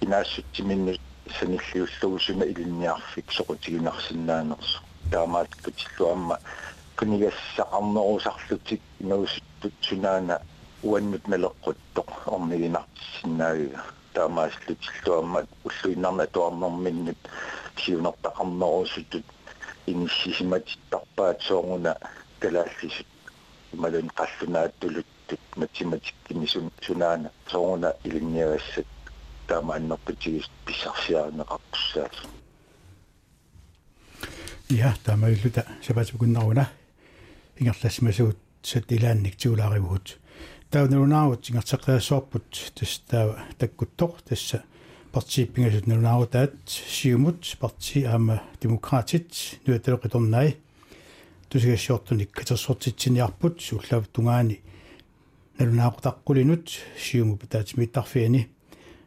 кинаассутсиминну 0.00 0.96
саниллиуллугу 1.38 2.18
суна 2.18 2.44
илинниарфик 2.44 3.30
соқутигинарсиннаанерсу 3.30 4.80
таамаат 5.10 5.50
кутиллуамма 5.62 6.38
кунигассақарнерусарлутик 6.99 8.81
нуусуттут 8.99 9.73
сунаана 9.81 10.41
уаннут 10.83 11.23
налеққуттоқ 11.31 12.09
орнигинартиссинаагига 12.35 13.81
таамааслутиллуаммат 14.13 15.47
уллуиннарна 15.63 16.25
туарнэрминнут 16.27 17.21
сиунертақарнерусутут 17.81 19.25
иниссисиматиттарпаат 19.87 21.41
соонгуна 21.41 21.95
калааллисут 22.41 23.07
малун 23.73 24.11
қаллунааттулуттут 24.19 25.43
математиккини 25.55 26.47
сунаана 26.85 27.31
соонгуна 27.51 27.93
илинниагассат 28.03 28.87
таамааннерпутигис 29.47 30.47
писсарсиаарнеқарпуссаат 30.65 32.15
Ja, 34.71 34.93
tämä 35.03 35.25
on 35.25 36.65
lytä. 37.59 37.89
Se 37.89 38.01
pääsi 38.01 38.21
kun 38.21 38.27
nauna. 38.27 38.29
Ingallasimasuut 38.29 38.49
сат 38.63 38.91
илаанник 38.91 39.35
тиулааривгут 39.35 40.19
таунерунаарут 40.71 41.45
сингартеққиассуарпут 41.45 42.73
тас 42.75 42.99
таа 43.07 43.39
таккуттоқ 43.57 44.21
тасса 44.27 44.63
партиппингасут 45.11 45.87
нерунаарутаат 45.87 46.53
сиумут 46.67 47.57
парти 47.59 48.03
аама 48.03 48.43
демократит 48.61 49.59
нуаталеқиторнай 49.65 50.57
тусигассуортуник 51.49 52.31
катерсуортитсиниарпут 52.31 53.61
суллав 53.61 54.07
тунгаани 54.09 54.61
налунаақутаққулинут 55.57 56.69
сиуму 56.99 57.37
патаатимиттарфиани 57.37 58.49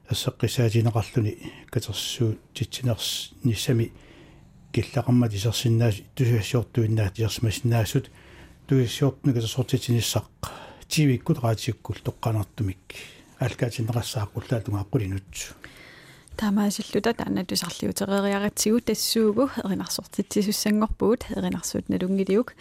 ассеққисаатинеқарлуни 0.09 1.53
катерсуу 1.71 2.37
титсинерс 2.55 3.33
ниссами 3.45 3.93
киллақармат 4.73 5.35
исерсиннаас 5.35 5.97
тусигассуортуиннаат 6.15 7.19
исерсмассинаассут 7.19 8.11
туиссуортну 8.73 9.35
катерсуортитсиниссақ 9.35 10.49
тивиккут 10.89 11.41
раатиккул 11.45 11.97
тоққанартумик 12.07 12.97
алкаатинеқассааққуллаа 13.39 14.65
тунгааққулинут 14.65 15.29
таамаасиллута 16.38 17.14
таана 17.14 17.44
тусарлиутерериаратсигу 17.46 18.80
тассуугу 18.82 19.50
эринарсортитсисуссангорпугут 19.64 21.26
эринарсуут 21.36 21.90
налунгилиук 21.90 22.54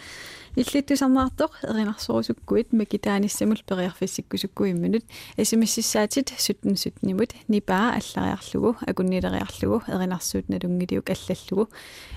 иллиттусарнаартоқ 0.57 1.53
эринарсорусуккуит 1.71 2.73
макитааниссамул 2.73 3.61
периарфиссиккусуккуиммунут 3.69 5.05
эсимиссисаатит 5.37 6.33
суттун 6.39 6.77
сутнимут 6.77 7.35
нипаа 7.49 8.01
аллариарлугу 8.01 8.77
акуннилериарлугу 8.81 9.83
эринарсуут 9.89 10.49
налунгилиук 10.49 11.11
аллаллугу 11.11 11.69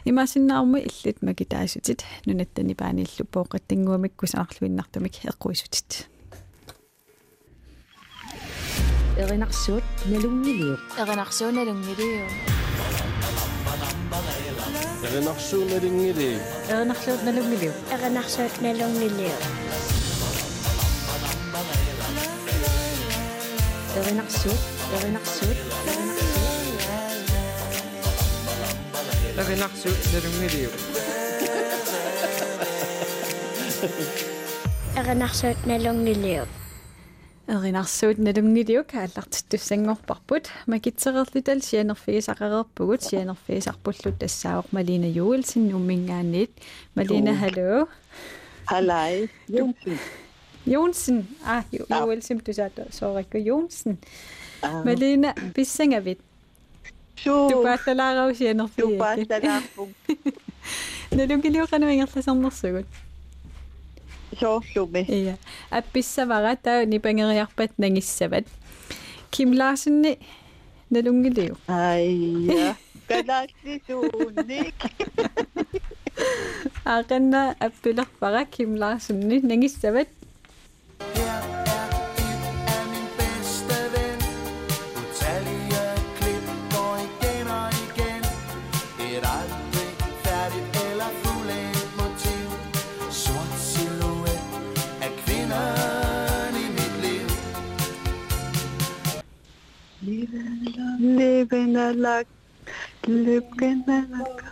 имаасиннаарму 0.05 0.77
иллит 0.77 1.21
макитаасутит 1.21 2.05
нунаттани 2.25 2.73
паанииллу 2.73 3.25
пооқаттингуамиккусаарлуиннартумик 3.33 5.25
эққуисутит 5.25 6.07
Renaxion 9.16 9.80
Nelung 10.10 10.42
Nilio. 10.42 10.76
Renaxion 10.98 11.54
Nelung 11.54 11.80
Nilio. 11.86 12.26
Renaxion 15.06 15.66
Nelung 15.70 15.96
Nilio. 16.02 16.38
Renaxion 16.68 17.18
Nelung 17.24 17.48
Nilio. 17.48 17.72
Renaxion 18.02 18.50
Nelung 18.60 18.94
Nilio. 18.98 19.36
Renaxion 24.04 24.58
Nelung 24.90 25.14
Nilio. 25.14 25.54
Renaxion 29.46 29.94
Nelung 30.10 30.36
Nilio. 30.42 30.70
Renaxion 35.06 35.54
Nelung 35.66 36.02
Nilio. 36.02 36.63
Эринарсуут 37.46 38.18
налунгилиук 38.18 38.94
ааллартиттуссангорпарпут 38.94 40.48
макитсерерлутал 40.66 41.60
сианерфигисақарерпугут 41.60 43.02
сианерфигисарпуллут 43.02 44.16
тассаавоқ 44.18 44.66
малина 44.72 45.04
юулсин 45.04 45.68
нуммингаанниит 45.68 46.50
малина 46.94 47.36
халло 47.36 47.88
Halai. 48.66 49.28
Jonsen. 49.46 49.98
Jonsen 50.66 51.26
ah 51.44 51.62
юулсим 51.70 52.40
тусаато 52.40 52.86
сооракку 52.90 53.36
Jonsen 53.36 53.98
малина 54.62 55.34
писсангавит 55.54 56.20
Суу. 57.22 57.50
тупааллалаарау 57.50 58.34
сианерфиги 58.34 58.96
Тупааллалаарпуг. 58.96 59.88
налунгилиуқану 61.10 61.88
ингерласарнерсугут 64.34 64.38
соорлуми 64.40 65.04
ия 65.08 65.38
апписсавара 65.70 66.56
таа 66.56 66.84
нипангериарпат 66.84 67.78
нагиссават 67.78 68.46
ким 69.30 69.52
ларсенни 69.52 70.18
налунгилиу 70.90 71.56
айя. 71.68 72.76
Галассисууник 73.08 74.74
аақанна 76.84 77.54
аппилерпара 77.58 78.44
ким 78.44 78.76
ларсенни 78.76 79.40
Lübenelag, 101.44 102.26
Lübenelag. 103.06 104.44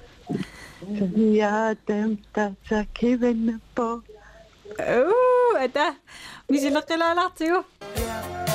Ja, 1.17 1.75
dem 1.89 2.19
tasakibenepo. 2.35 4.03
Oh, 4.79 5.67
ده 5.75 5.95
مش 6.51 6.59
اللي 6.59 6.81
قلالاتيو. 6.81 7.65
Yeah. 7.97 8.52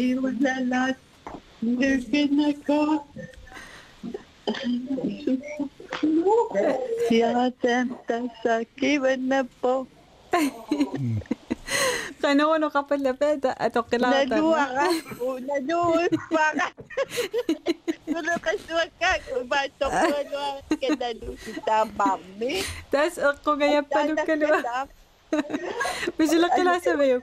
et 0.00 0.14
voilà 0.14 0.54
là, 0.72 0.84
le 1.62 1.90
Sénacor. 2.08 3.04
يا 7.10 7.52
تمتسكي 7.62 8.98
والنبو 8.98 9.86
قانون 12.22 12.64
قبل 12.64 13.02
لبادة 13.02 13.50
أتقلا 13.58 14.24
ندوغ 14.24 14.58
ندوغ 15.22 16.06
فقط 16.30 16.72
تسأل 22.92 23.36
قوغا 23.44 23.64
يبتلو 23.64 24.16
كلوا 24.26 24.86
بجي 26.18 26.36
لقلا 26.36 26.78
سبيوك 26.78 27.22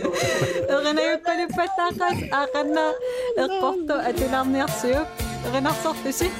Renard, 0.69 1.19
il 1.27 1.47
pas 1.55 1.67
à 2.31 2.45
Renard. 2.57 2.93
Porto, 3.59 3.93
tu 4.15 4.23
sort 5.83 5.95
de 6.05 6.11
chez... 6.11 6.31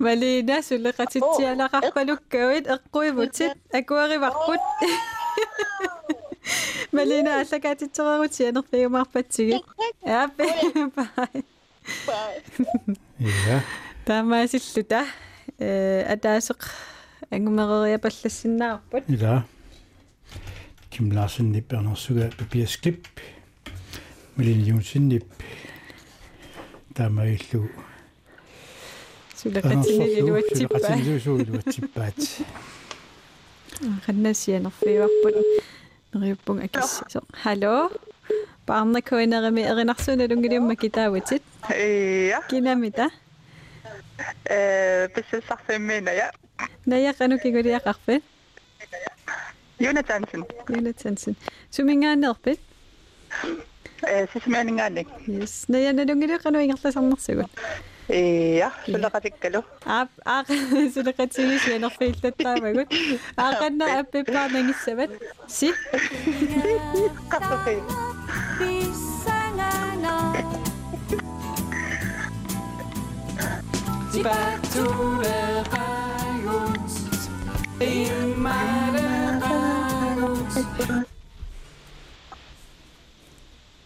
kivende 0.00 0.96
erinajuqqaluppattaaqas 0.96 1.12
aaqanna 1.18 1.18
eqqortu 1.18 1.18
atularniarsiuk 1.18 1.18
erinarsortusi 1.18 1.26
малина 1.26 2.22
сулеқатитсиалақарпалуккауит 2.26 2.64
эққуивутит 2.74 3.52
акуариварпут 3.78 4.62
малина 6.92 7.40
аллакаатитсерерутианерфигумаарпатсигит 7.40 9.64
ааппи 10.04 10.46
бай 12.06 12.42
я 13.18 13.62
таамаасиллута 14.06 15.04
э 15.58 16.02
атаасеқ 16.14 16.60
ангумерериапаллассиннаарпут 17.30 19.04
ила 19.08 19.44
سلقتني 29.43 30.21
للواتيبات 30.21 30.81
سلقتني 30.81 31.19
للواتيبات 31.27 32.23
غناسي 34.09 34.57
أنا 34.57 34.69
في 34.69 34.99
وقت 34.99 35.35
نغيبون 36.15 36.61
إكس 36.61 37.03
هالو 37.41 37.89
بعمنا 38.67 38.99
كوينا 38.99 39.39
غمي 39.39 39.71
غنحسونا 39.71 40.23
لونجري 40.23 40.59
ما 40.59 40.73
كتاوتت 40.73 41.41
إيه 41.71 42.41
كينا 42.49 42.75
متى 42.75 43.09
بس 45.17 45.43
صح 45.49 45.59
مينا 45.69 46.11
يا 46.11 46.31
نيا 46.87 47.11
قانو 47.11 47.37
كيقول 47.37 47.65
يا 47.65 47.77
قخفي 47.77 48.21
يونا 49.79 50.01
تانسن 50.01 50.43
يونا 50.69 50.91
تانسن 50.91 51.33
شو 51.71 51.83
من 51.83 52.03
غان 52.05 52.19
نغبت 52.19 52.59
سيسمعني 54.33 54.81
غانك 54.81 55.07
يس 55.27 55.65
نيا 55.69 55.91
نلونجري 55.91 56.35
قانو 56.35 56.59
يغطي 56.59 56.91
صمنا 56.91 57.15
سيقول 57.19 57.47
Ja, 58.11 58.67
sul 58.85 58.99
on 58.99 59.07
ka 59.07 59.19
pikk 59.23 59.45
elu. 59.47 59.61
aga 59.87 60.55
sul 60.93 61.07
on 61.07 61.15
ka 61.15 61.25
tsiviis 61.31 61.63
ja 61.71 61.77
noh, 61.79 61.93
pilt, 61.95 62.25
et 62.27 62.35
ta 62.35 62.57
või 62.59 62.83
kui. 62.83 63.19
aga 63.39 63.69
no 63.71 63.87
peab 64.11 64.27
ka 64.27 64.47
mängisse 64.51 64.95
või? 64.99 65.07
siin. 65.47 65.75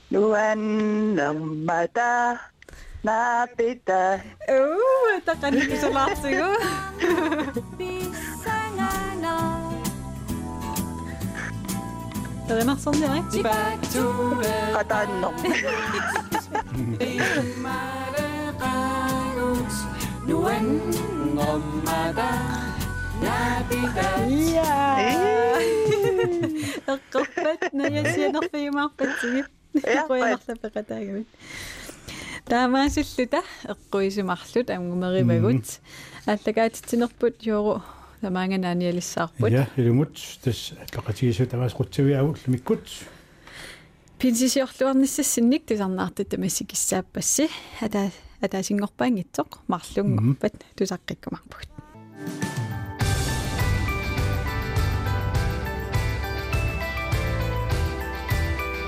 luen 0.10 0.62
napita. 3.06 4.18
Oo, 4.50 5.22
takan 5.22 5.54
ko 5.62 5.76
sa 5.78 5.90
lahat 5.94 6.18
siguro. 6.18 6.58
T'as 12.46 12.62
la 12.62 12.66
marche 12.66 12.86
en 12.86 12.94
direct 12.94 13.26
Tu 13.34 13.42
vas 13.42 13.74
tout 13.90 14.38
Attends, 14.78 15.10
non. 15.18 15.34
Yeah. 24.30 25.16
قفت 27.14 27.74
نيا 27.74 28.14
سي 28.14 28.28
نخفي 28.28 28.70
таамаасуллута 32.46 33.42
эққуисумарлут 33.66 34.70
амгумеривагут 34.70 35.82
аллагаатитсинерпут 36.28 37.42
юуру 37.42 37.82
тамаанганааниалиссаарпут 38.22 39.50
я 39.50 39.68
илумут 39.76 40.14
тас 40.44 40.74
пақатигису 40.94 41.48
тамаас 41.48 41.74
қутсавиагу 41.74 42.38
лумиккут 42.46 42.86
пинсисиорлуарниссассинник 44.20 45.66
тусарнаартут 45.66 46.30
тамассикиссааппасси 46.30 47.50
ата 47.82 48.12
атаасингорпаангитсоқ 48.42 49.66
марлунгорпат 49.68 50.54
тусаққиккумарпут 50.78 51.70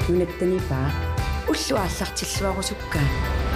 нунаттанипаа 0.10 0.92
уллуааллартиллуарусуккаа 1.50 3.47